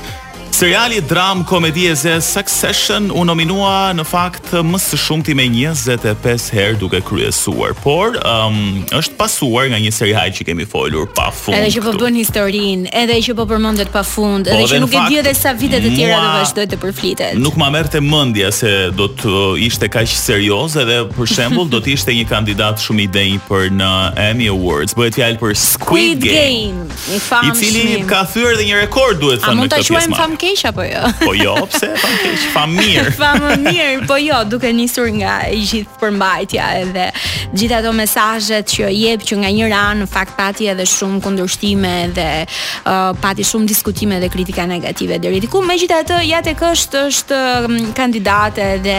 Seriali 0.63 1.02
dram 1.02 1.43
komedieze 1.43 2.21
Succession 2.23 3.12
u 3.15 3.23
nominua 3.28 3.91
në 3.97 4.04
fakt 4.08 4.54
më 4.63 4.80
së 4.80 4.95
shumti 5.02 5.34
me 5.36 5.43
25 5.52 6.45
herë 6.56 6.78
duke 6.80 7.02
kryesuar, 7.04 7.73
por 7.84 8.15
um, 8.23 8.80
është 8.95 9.17
pasuar 9.19 9.67
nga 9.73 9.80
një 9.84 9.91
serial 9.91 10.32
që 10.32 10.45
kemi 10.47 10.63
folur 10.63 11.10
pa 11.12 11.26
fund. 11.36 11.58
Edhe 11.58 11.73
që 11.73 11.82
po 11.84 11.91
bën 11.99 12.15
historinë, 12.15 12.93
edhe 12.95 13.17
që 13.28 13.36
po 13.36 13.43
përmendet 13.52 13.91
pa 13.91 14.06
fund, 14.08 14.47
po, 14.47 14.54
edhe 14.56 14.69
që 14.71 14.80
nuk 14.86 14.95
e 14.95 15.02
di 15.12 15.19
edhe 15.19 15.34
sa 15.36 15.52
vite 15.52 15.82
të 15.84 15.91
tjera 15.97 16.21
do 16.21 16.30
vazhdoj 16.39 16.69
të 16.76 16.80
përflitet. 16.86 17.36
Nuk 17.43 17.60
ma 17.60 17.67
merrte 17.76 17.99
mendja 17.99 18.54
se 18.56 18.71
do 18.95 19.10
të 19.12 19.36
ishte 19.67 19.91
kaq 19.97 20.08
serioze 20.15 20.88
dhe 20.88 21.02
për 21.12 21.32
shembull 21.34 21.67
do 21.76 21.84
të 21.84 21.97
ishte 21.97 22.15
një 22.15 22.23
kandidat 22.32 22.80
shumë 22.86 23.10
i 23.10 23.10
denj 23.19 23.43
për 23.52 23.67
në 23.82 23.91
Emmy 24.30 24.47
Awards, 24.56 24.95
bëhet 24.95 25.19
fjalë 25.19 25.43
për 25.43 25.60
Squid 25.60 26.23
Game. 26.23 26.88
Game. 26.88 26.88
I, 27.12 27.52
I 27.52 27.54
cili 27.60 27.86
ka 28.08 28.23
thyer 28.32 28.56
edhe 28.56 28.71
një 28.71 28.80
rekord 28.86 29.19
duhet 29.19 29.43
të 29.43 29.52
A 29.52 29.58
mund 29.60 29.73
ta 29.76 29.84
quajmë 29.84 30.53
keq 30.54 30.66
apo 30.70 30.84
jo? 30.84 31.02
Po 31.26 31.34
jo, 31.34 31.56
pse? 31.68 31.89
fam 31.98 32.13
keq, 32.22 32.46
pa 32.54 32.66
mirë. 32.68 33.12
Fam 33.24 33.39
më 33.44 33.56
mirë, 33.63 34.06
po 34.08 34.18
jo, 34.22 34.38
duke 34.50 34.70
nisur 34.76 35.10
nga 35.20 35.42
e 35.50 35.60
gjithë 35.66 36.00
përmbajtja 36.02 36.66
edhe 36.82 37.06
gjithë 37.54 37.78
ato 37.80 37.92
mesazhet 37.96 38.70
që 38.74 38.89
jep 38.96 39.24
që 39.28 39.38
nga 39.42 39.52
njëra 39.56 39.82
anë 39.94 40.08
fakt 40.12 40.36
pati 40.38 40.68
edhe 40.72 40.86
shumë 40.89 41.22
kundërshtime 41.24 41.94
dhe 42.18 42.28
uh, 42.46 43.12
pati 43.22 43.46
shumë 43.48 43.70
diskutime 43.70 44.20
dhe 44.24 44.30
kritika 44.34 44.66
negative 44.70 45.20
deri 45.24 45.42
diku. 45.44 45.62
Megjithatë, 45.68 46.20
ja 46.28 46.42
tek 46.46 46.62
është 46.72 47.04
është 47.13 47.42
um, 47.42 47.78
kandidate 47.98 48.70
dhe 48.84 48.98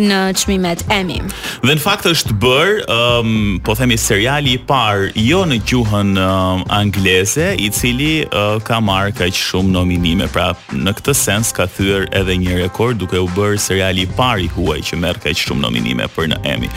në 0.00 0.20
çmimet 0.42 0.84
Emmy. 0.94 1.20
Dhe 1.64 1.78
në 1.78 1.82
fakt 1.84 2.08
është 2.10 2.36
bër, 2.44 2.72
um, 2.94 3.56
po 3.64 3.76
themi 3.78 3.98
seriali 4.00 4.56
i 4.58 4.62
parë 4.70 5.12
jo 5.24 5.44
në 5.48 5.60
gjuhën 5.68 6.14
um, 6.22 6.66
angleze, 6.74 7.52
i 7.64 7.68
cili 7.74 8.14
uh, 8.26 8.56
ka 8.64 8.80
marrë 8.82 9.14
kaq 9.22 9.34
shumë 9.44 9.70
nominime, 9.74 10.26
pra 10.32 10.52
në 10.82 10.94
këtë 10.98 11.14
sens 11.16 11.52
ka 11.54 11.68
thyer 11.76 12.06
edhe 12.16 12.36
një 12.42 12.58
rekord 12.64 12.98
duke 13.02 13.20
u 13.20 13.28
bërë 13.36 13.60
seriali 13.62 14.06
i 14.06 14.10
parë 14.18 14.48
i 14.48 14.52
huaj 14.56 14.80
që 14.90 15.00
merr 15.00 15.22
kaq 15.24 15.38
shumë 15.46 15.62
nominime 15.68 16.08
për 16.16 16.32
në 16.34 16.42
Emmy. 16.56 16.70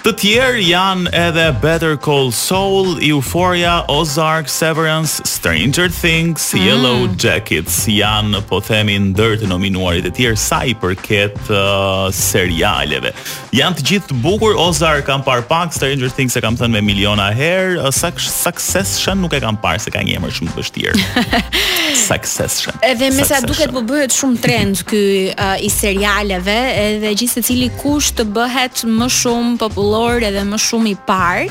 Të 0.00 0.14
tjerë 0.16 0.62
janë 0.64 1.10
edhe 1.12 1.42
Better 1.60 1.98
Call 2.00 2.30
Saul, 2.32 2.94
Euphoria, 3.04 3.82
Ozark, 3.92 4.48
Severance, 4.48 5.18
Stranger 5.28 5.90
Things, 5.92 6.46
mm. 6.54 6.62
Yellow 6.64 7.02
Jackets, 7.20 7.82
janë 7.84 8.40
po 8.48 8.62
themi 8.64 8.94
ndër 9.10 9.36
të 9.42 9.50
nominuarit 9.50 10.08
e 10.08 10.14
tjerë 10.16 10.40
sa 10.40 10.62
i 10.64 10.72
përket 10.80 11.36
uh, 11.52 12.08
serialeve. 12.16 13.12
Janë 13.52 13.76
të 13.82 13.86
gjithë 13.90 14.14
të 14.14 14.22
bukur, 14.24 14.56
Ozark 14.70 15.04
kam 15.10 15.20
parë 15.28 15.44
pak, 15.52 15.76
Stranger 15.76 16.08
Things 16.16 16.38
e 16.38 16.40
kam 16.46 16.56
thënë 16.56 16.78
me 16.78 16.82
miliona 16.94 17.28
herë, 17.36 17.76
uh, 17.82 17.92
Succession 18.40 19.20
nuk 19.26 19.36
e 19.36 19.44
kam 19.44 19.60
parë 19.60 19.84
se 19.84 19.92
ka 19.92 20.00
një 20.00 20.16
emër 20.16 20.32
shumë 20.38 20.54
të 20.54 20.62
vështirë. 20.62 21.36
Succession. 21.96 22.72
Edhe 22.84 23.10
me 23.14 23.24
sa 23.26 23.40
duket 23.42 23.72
po 23.74 23.82
bëhet 23.86 24.14
shumë 24.14 24.40
trend 24.42 24.82
ky 24.88 25.02
uh, 25.32 25.54
i 25.62 25.68
serialeve, 25.72 26.54
edhe 26.84 27.12
gjithë 27.22 27.68
kush 27.80 28.12
të 28.18 28.26
bëhet 28.34 28.84
më 28.86 29.08
shumë 29.10 29.56
popullor 29.60 30.22
edhe 30.26 30.42
më 30.46 30.58
shumë 30.60 30.88
i 30.92 30.96
parë, 31.06 31.46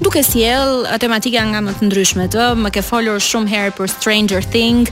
duke 0.00 0.22
sjell 0.26 0.86
tematika 1.02 1.42
nga 1.50 1.60
më 1.62 1.72
të 1.80 1.86
ndryshmet. 1.88 2.34
Ë, 2.36 2.48
më 2.60 2.70
ke 2.74 2.82
folur 2.84 3.20
shumë 3.22 3.48
herë 3.52 3.74
për 3.78 3.88
Stranger 3.94 4.44
Thing, 4.50 4.86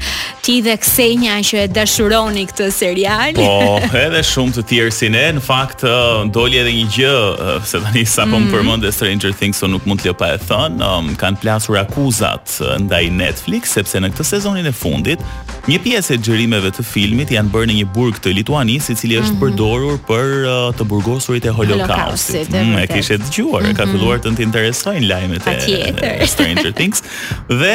ti 0.45 0.61
dhe 0.65 0.77
Ksenia 0.81 1.39
që 1.45 1.63
e 1.67 1.69
dashuroni 1.73 2.47
këtë 2.51 2.69
serial. 2.75 3.39
Po, 3.39 3.79
edhe 3.99 4.23
shumë 4.25 4.57
të 4.59 4.67
tjerë 4.71 4.95
si 4.99 5.11
ne, 5.13 5.25
në 5.39 5.45
fakt 5.45 5.85
uh, 5.89 6.25
doli 6.35 6.61
edhe 6.63 6.75
një 6.75 6.89
gjë, 6.97 7.15
uh, 7.35 7.53
se 7.67 7.83
tani 7.85 8.05
sa 8.07 8.25
po 8.27 8.35
mm. 8.39 8.49
më 8.49 8.49
mhm. 8.49 8.57
përmend 8.57 8.89
Stranger 8.99 9.35
Things, 9.39 9.63
unë 9.65 9.77
nuk 9.79 9.89
mund 9.89 10.05
të 10.05 10.15
pa 10.19 10.33
e 10.37 10.41
thënë, 10.49 10.81
um, 10.87 11.13
kanë 11.19 11.43
plasur 11.43 11.81
akuzat 11.81 12.59
ndaj 12.85 13.09
Netflix 13.13 13.75
sepse 13.77 13.99
në 14.01 14.13
këtë 14.13 14.25
sezonin 14.29 14.67
e 14.71 14.75
fund, 14.75 14.88
fundit. 14.91 15.23
Një 15.69 15.79
pjesë 15.85 16.17
e 16.17 16.21
xhirimeve 16.25 16.71
të 16.75 16.85
filmit 16.87 17.33
janë 17.35 17.53
bërë 17.53 17.71
në 17.71 17.77
një 17.81 17.89
burg 17.97 18.21
të 18.25 18.33
Lituanis, 18.39 18.89
i 18.93 18.97
cili 18.99 19.19
është 19.21 19.35
mm 19.35 19.35
-hmm. 19.35 19.41
përdorur 19.45 19.99
për 20.09 20.33
uh, 20.45 20.53
të 20.79 20.87
burgosurit 20.93 21.45
e 21.45 21.53
Holokaustit. 21.59 22.51
Mm, 22.55 22.79
e 22.85 22.87
kishe 22.95 23.21
dëgjuar, 23.25 23.63
mm 23.63 23.69
-hmm. 23.71 23.77
ka 23.79 23.87
mhm. 23.87 23.93
filluar 23.95 24.19
të 24.19 24.35
interesojnë 24.49 25.09
lajmet 25.09 25.47
e 25.47 26.27
Stranger 26.27 26.73
Things. 26.73 27.03
Dhe 27.49 27.75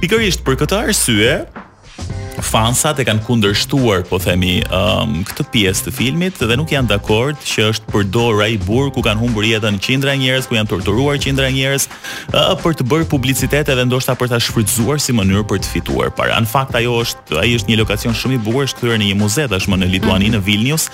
pikërisht 0.00 0.44
për 0.46 0.60
këtë 0.62 0.80
arsye, 0.86 1.36
fansat 2.48 2.98
e 2.98 3.06
kanë 3.08 3.22
kundërshtuar, 3.26 4.04
po 4.08 4.18
themi, 4.22 4.58
um, 4.68 5.20
këtë 5.28 5.46
pjesë 5.54 5.86
të 5.88 5.92
filmit 5.96 6.40
dhe 6.40 6.58
nuk 6.60 6.72
janë 6.74 6.90
dakord 6.90 7.40
që 7.44 7.66
është 7.72 7.88
përdorur 7.92 8.44
ai 8.46 8.58
burg 8.66 8.92
ku 8.96 9.02
kanë 9.04 9.20
humbur 9.24 9.46
jetën 9.48 9.78
qindra 9.82 10.14
njerëz, 10.20 10.48
ku 10.50 10.58
janë 10.58 10.70
torturuar 10.70 11.18
qindra 11.22 11.48
njerëz, 11.54 11.88
uh, 12.34 12.54
për 12.62 12.76
të 12.80 12.86
bërë 12.92 13.08
publicitet 13.14 13.72
edhe 13.72 13.86
ndoshta 13.88 14.16
për 14.20 14.34
ta 14.34 14.40
shfrytzuar 14.42 15.00
si 15.02 15.16
mënyrë 15.16 15.46
për 15.50 15.64
të 15.64 15.72
fituar 15.76 16.10
para. 16.14 16.38
Në 16.44 16.50
fakt 16.52 16.76
ajo 16.78 17.00
është, 17.04 17.40
ai 17.42 17.50
është 17.58 17.72
një 17.72 17.80
lokacion 17.82 18.14
shumë 18.16 18.38
i 18.40 18.42
bukur, 18.46 18.68
është 18.68 18.84
thyer 18.84 18.98
në 19.02 19.10
një 19.12 19.18
muze 19.22 19.48
tashmë 19.54 19.80
në 19.82 19.92
Lituani 19.98 20.28
mhm. 20.30 20.36
në 20.36 20.44
Vilnius. 20.48 20.88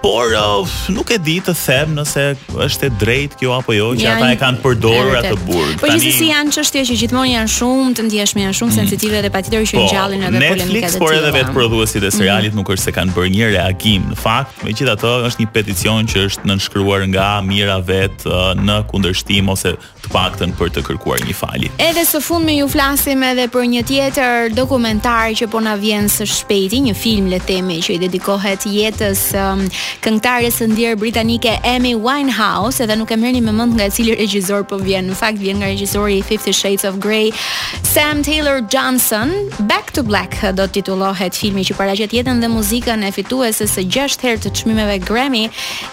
Por 0.00 0.30
uh, 0.36 0.68
nuk 0.92 1.10
e 1.12 1.18
di 1.20 1.38
të 1.44 1.52
them 1.56 1.94
nëse 1.98 2.22
është 2.64 2.86
e 2.86 2.90
drejtë 3.00 3.38
kjo 3.40 3.52
apo 3.58 3.74
jo 3.76 3.90
që 3.98 4.06
ata 4.12 4.28
e 4.32 4.36
kanë 4.40 4.60
përdorur 4.62 5.16
atë 5.18 5.32
burg. 5.48 5.74
Po 5.82 5.90
gjithsesi 5.90 6.30
janë 6.30 6.54
çështje 6.56 6.82
që 6.90 6.96
gjithmonë 7.02 7.32
janë 7.34 7.52
shumë 7.56 7.90
të 7.98 8.04
ndjeshme, 8.06 8.44
janë 8.46 8.56
shumë 8.60 8.72
mm. 8.72 8.78
sensitive 8.78 9.20
dhe 9.26 9.32
patjetër 9.34 9.66
që 9.70 9.76
po, 9.76 9.82
ngjallin 9.90 10.24
edhe 10.30 10.40
polemikën. 10.46 10.79
Netflix, 10.80 10.96
të 10.96 11.02
por 11.02 11.12
edhe 11.14 11.30
vetë 11.34 11.52
prodhuesit 11.54 12.04
e 12.04 12.10
serialit 12.14 12.54
mm. 12.54 12.58
nuk 12.60 12.70
është 12.74 12.88
se 12.88 12.92
kanë 12.96 13.16
bërë 13.16 13.32
një 13.34 13.48
reagim. 13.56 14.06
Në 14.14 14.18
fakt, 14.20 14.62
megjithatë, 14.64 15.10
është 15.28 15.42
një 15.44 15.52
peticion 15.54 16.08
që 16.10 16.22
është 16.30 16.48
nënshkruar 16.50 17.04
nga 17.12 17.26
mira 17.44 17.76
vet 17.84 18.24
në 18.64 18.78
kundërshtim 18.90 19.50
ose 19.52 19.74
të 20.04 20.12
paktën 20.14 20.54
për 20.58 20.72
të 20.74 20.84
kërkuar 20.86 21.24
një 21.28 21.36
fali. 21.36 21.70
Edhe 21.84 22.04
së 22.08 22.22
fundmi 22.24 22.54
ju 22.62 22.68
flasim 22.72 23.22
edhe 23.26 23.46
për 23.52 23.66
një 23.74 23.82
tjetër 23.90 24.56
dokumentar 24.56 25.32
që 25.36 25.50
po 25.52 25.60
na 25.62 25.74
vjen 25.80 26.08
së 26.10 26.26
shpejti, 26.34 26.80
një 26.88 26.94
film 26.98 27.28
le 27.32 27.40
themi 27.44 27.76
që 27.84 27.96
i 27.98 28.00
dedikohet 28.06 28.64
jetës 28.70 29.26
um, 29.40 29.64
këngëtares 30.04 30.60
së 30.62 30.70
ndjer 30.72 30.96
britanike 31.00 31.56
Amy 31.68 31.92
Winehouse, 31.96 32.80
edhe 32.86 32.96
nuk 32.98 33.12
e 33.14 33.18
merrni 33.20 33.42
me 33.44 33.52
mend 33.56 33.76
nga 33.76 33.90
cili 33.92 34.14
regjisor 34.18 34.64
po 34.70 34.80
vjen. 34.80 35.10
Në 35.12 35.18
fakt 35.20 35.40
vjen 35.42 35.60
nga 35.60 35.68
regjisori 35.74 36.20
i 36.22 36.24
50 36.24 36.56
Shades 36.56 36.88
of 36.88 36.96
Grey, 37.04 37.28
Sam 37.90 38.24
Taylor 38.24 38.60
Johnson, 38.72 39.36
Back 39.68 39.92
to 39.96 40.02
Black 40.02 40.38
do 40.60 40.69
titullohet 40.74 41.34
filmi 41.38 41.64
që 41.66 41.76
paraqet 41.78 42.14
jetën 42.14 42.40
dhe 42.42 42.48
muzikën 42.52 43.02
e 43.06 43.10
fituese 43.14 43.66
së 43.68 43.84
6 43.92 44.18
herë 44.24 44.42
të 44.46 44.52
çmimeve 44.60 44.96
Grammy, 45.06 45.44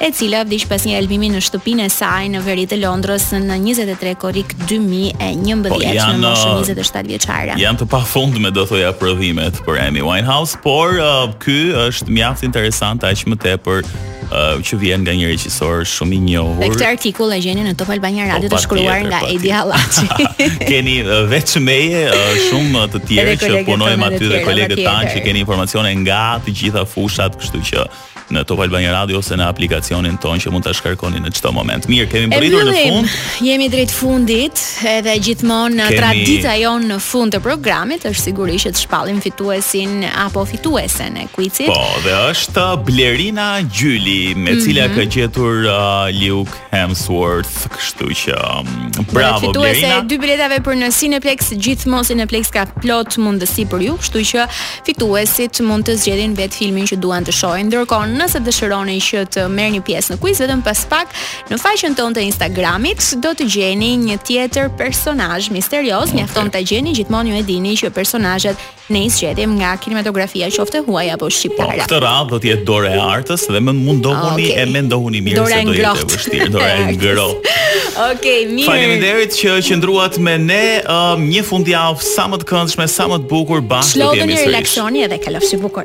e 0.03 0.11
cila 0.15 0.43
vdiq 0.47 0.67
pas 0.71 0.85
një 0.87 0.97
albumi 1.01 1.31
në 1.33 1.41
shtëpinë 1.47 1.87
e 1.87 1.91
saj 1.93 2.29
në 2.35 2.43
veri 2.45 2.67
të 2.69 2.79
Londrës 2.83 3.29
në 3.35 3.41
23 3.67 4.15
korrik 4.23 4.55
2011 4.65 5.71
në 5.73 6.25
moshën 6.25 6.63
27 6.71 6.99
uh, 7.07 7.11
vjeçare. 7.13 7.55
Janë 7.61 7.83
të 7.83 7.89
pafundme 7.91 8.51
do 8.55 8.67
thoja 8.69 8.93
prodhimet 8.97 9.59
për 9.67 9.81
Amy 9.89 10.05
Winehouse, 10.05 10.55
por 10.65 10.95
uh, 10.99 11.25
ky 11.43 11.57
është 11.87 12.13
mjaft 12.13 12.47
interesant 12.47 13.03
aq 13.07 13.25
më 13.33 13.41
tepër 13.45 13.83
uh, 14.31 14.57
që 14.63 14.75
vjen 14.81 15.05
nga 15.05 15.13
një 15.17 15.29
regjisor 15.31 15.83
shumë 15.89 16.17
i 16.17 16.19
njohur. 16.25 16.73
Këtë 16.75 16.87
artikull 16.89 17.33
e 17.35 17.39
gjeni 17.43 17.65
në 17.67 17.75
Top 17.79 17.91
Albania 17.95 18.25
po, 18.27 18.35
Radio 18.35 18.51
të 18.53 18.59
shkruar 18.65 19.05
nga 19.07 19.21
Edi 19.31 19.51
Hallaçi. 19.53 20.07
Keni 20.69 20.97
veçmeje 21.31 22.05
uh, 22.11 22.37
shumë 22.49 22.85
të 22.95 23.03
tjerë 23.09 23.37
që 23.45 23.63
punojmë 23.69 24.11
aty 24.11 24.23
dhe 24.31 24.43
kolegët 24.47 24.83
tanë 24.85 25.15
që 25.15 25.25
keni 25.27 25.43
informacione 25.45 25.93
nga 26.03 26.23
të 26.45 26.55
gjitha 26.61 26.85
fushat, 26.89 27.39
kështu 27.41 27.63
që 27.71 27.85
në 28.33 28.41
Top 28.47 28.59
Albania 28.63 28.91
Radio 28.95 29.19
ose 29.21 29.37
në 29.39 29.45
aplikacionin 29.47 30.17
tonë 30.21 30.41
që 30.43 30.51
mund 30.51 30.65
ta 30.67 30.73
shkarkoni 30.75 31.21
në 31.23 31.31
çdo 31.37 31.53
moment. 31.55 31.85
Mirë, 31.89 32.07
kemi 32.11 32.29
mbërritur 32.31 32.65
në 32.67 32.75
fund. 32.81 33.13
Jemi 33.47 33.67
drejt 33.71 33.93
fundit, 33.95 34.61
edhe 34.91 35.13
gjithmonë 35.27 35.85
kemi... 35.85 36.01
tradita 36.01 36.55
jon 36.59 36.87
në 36.91 36.97
fund 37.03 37.35
të 37.37 37.41
programit 37.45 38.03
është 38.09 38.23
sigurisht 38.27 38.71
të 38.75 38.83
shpallim 38.85 39.21
fituesin 39.23 40.01
apo 40.25 40.43
fituesen 40.49 41.19
e 41.23 41.27
quizit. 41.35 41.69
Po, 41.71 41.79
dhe 42.03 42.17
është 42.33 42.65
Blerina 42.87 43.47
Gjyli, 43.63 44.33
me 44.35 44.35
mm 44.35 44.53
-hmm. 44.53 44.63
cila 44.65 44.87
mhm. 44.87 44.95
ka 44.95 45.03
gjetur 45.15 45.55
uh, 45.63 45.77
Luke 46.21 46.51
Hemsworth, 46.71 47.69
kështu 47.77 48.05
që 48.23 48.35
um, 48.59 48.67
bravo 49.13 49.51
Blerina. 49.53 49.53
Fituesi 49.53 49.87
i 49.87 50.07
dy 50.09 50.17
biletave 50.21 50.59
për 50.59 50.75
në 50.83 50.91
Cineplex, 50.99 51.39
gjithmonë 51.51 52.05
Cineplex 52.07 52.51
ka 52.51 52.65
plot 52.81 53.17
mundësi 53.17 53.65
për 53.69 53.81
ju, 53.87 53.97
kështu 54.01 54.19
që 54.31 54.47
fituesit 54.85 55.59
mund 55.59 55.87
të 55.87 55.95
zgjedhin 55.95 56.35
vet 56.35 56.53
filmin 56.53 56.87
që 56.87 56.95
duan 56.95 57.25
të 57.25 57.31
shohin. 57.31 57.67
Ndërkohë 57.67 58.16
nëse 58.17 58.41
dëshironi 58.45 58.97
që 59.07 59.23
të 59.35 59.43
merrni 59.53 59.81
pjesë 59.85 60.15
në 60.15 60.21
quiz 60.23 60.41
vetëm 60.43 60.63
pas 60.65 60.81
pak 60.91 61.13
në 61.51 61.59
faqen 61.61 61.95
tonë 61.97 62.17
të 62.17 62.23
Instagramit 62.31 63.07
do 63.23 63.31
të 63.37 63.47
gjeni 63.53 63.91
një 64.07 64.17
tjetër 64.25 64.71
personazh 64.79 65.51
misterioz, 65.53 66.09
okay. 66.09 66.21
mjafton 66.23 66.49
ta 66.53 66.61
gjeni 66.65 66.95
gjithmonë 66.97 67.31
ju 67.35 67.39
e 67.39 67.45
dini 67.47 67.75
që 67.77 67.91
personazhet 67.95 68.57
ne 68.93 69.03
i 69.05 69.09
zgjedhim 69.11 69.57
nga 69.59 69.73
kinematografia 69.83 70.47
qoftë 70.53 70.81
huaj 70.87 71.11
apo 71.17 71.27
shqiptare. 71.33 71.75
Po, 71.81 71.87
këtë 71.89 71.97
radhë 72.05 72.31
do 72.33 72.39
të 72.45 72.49
jetë 72.53 72.65
dore 72.69 72.93
e 72.95 73.01
artës 73.03 73.43
dhe 73.51 73.61
më 73.67 73.73
mundohuni 73.75 74.45
okay. 74.47 74.61
e 74.61 74.73
mendohuni 74.73 75.21
mirë 75.25 75.41
dore 75.41 75.57
se 75.57 75.67
do 75.67 75.75
jetë 75.75 76.05
e 76.05 76.09
vështirë, 76.15 76.47
dore 76.55 76.69
e 76.77 76.85
ngro 76.95 77.27
Okej, 77.27 78.05
okay, 78.05 78.45
mirë. 78.53 78.67
Faleminderit 78.69 79.33
që 79.35 79.55
qëndruat 79.67 80.19
me 80.23 80.35
ne 80.39 80.61
um, 80.93 81.23
një 81.31 81.41
fundjavë 81.49 82.05
sa 82.05 82.27
më 82.31 82.37
të 82.43 82.47
këndshme, 82.53 82.85
sa 82.93 83.07
më 83.11 83.17
të 83.25 83.29
bukur 83.33 83.63
bashkë 83.73 83.97
të 83.99 84.07
jemi 84.07 84.15
sërish. 84.15 84.23
Shlodhën 84.23 84.37
e 84.37 84.47
relaksioni 84.47 85.05
edhe 85.09 85.19
kalofshi 85.25 85.61
bukur. 85.65 85.83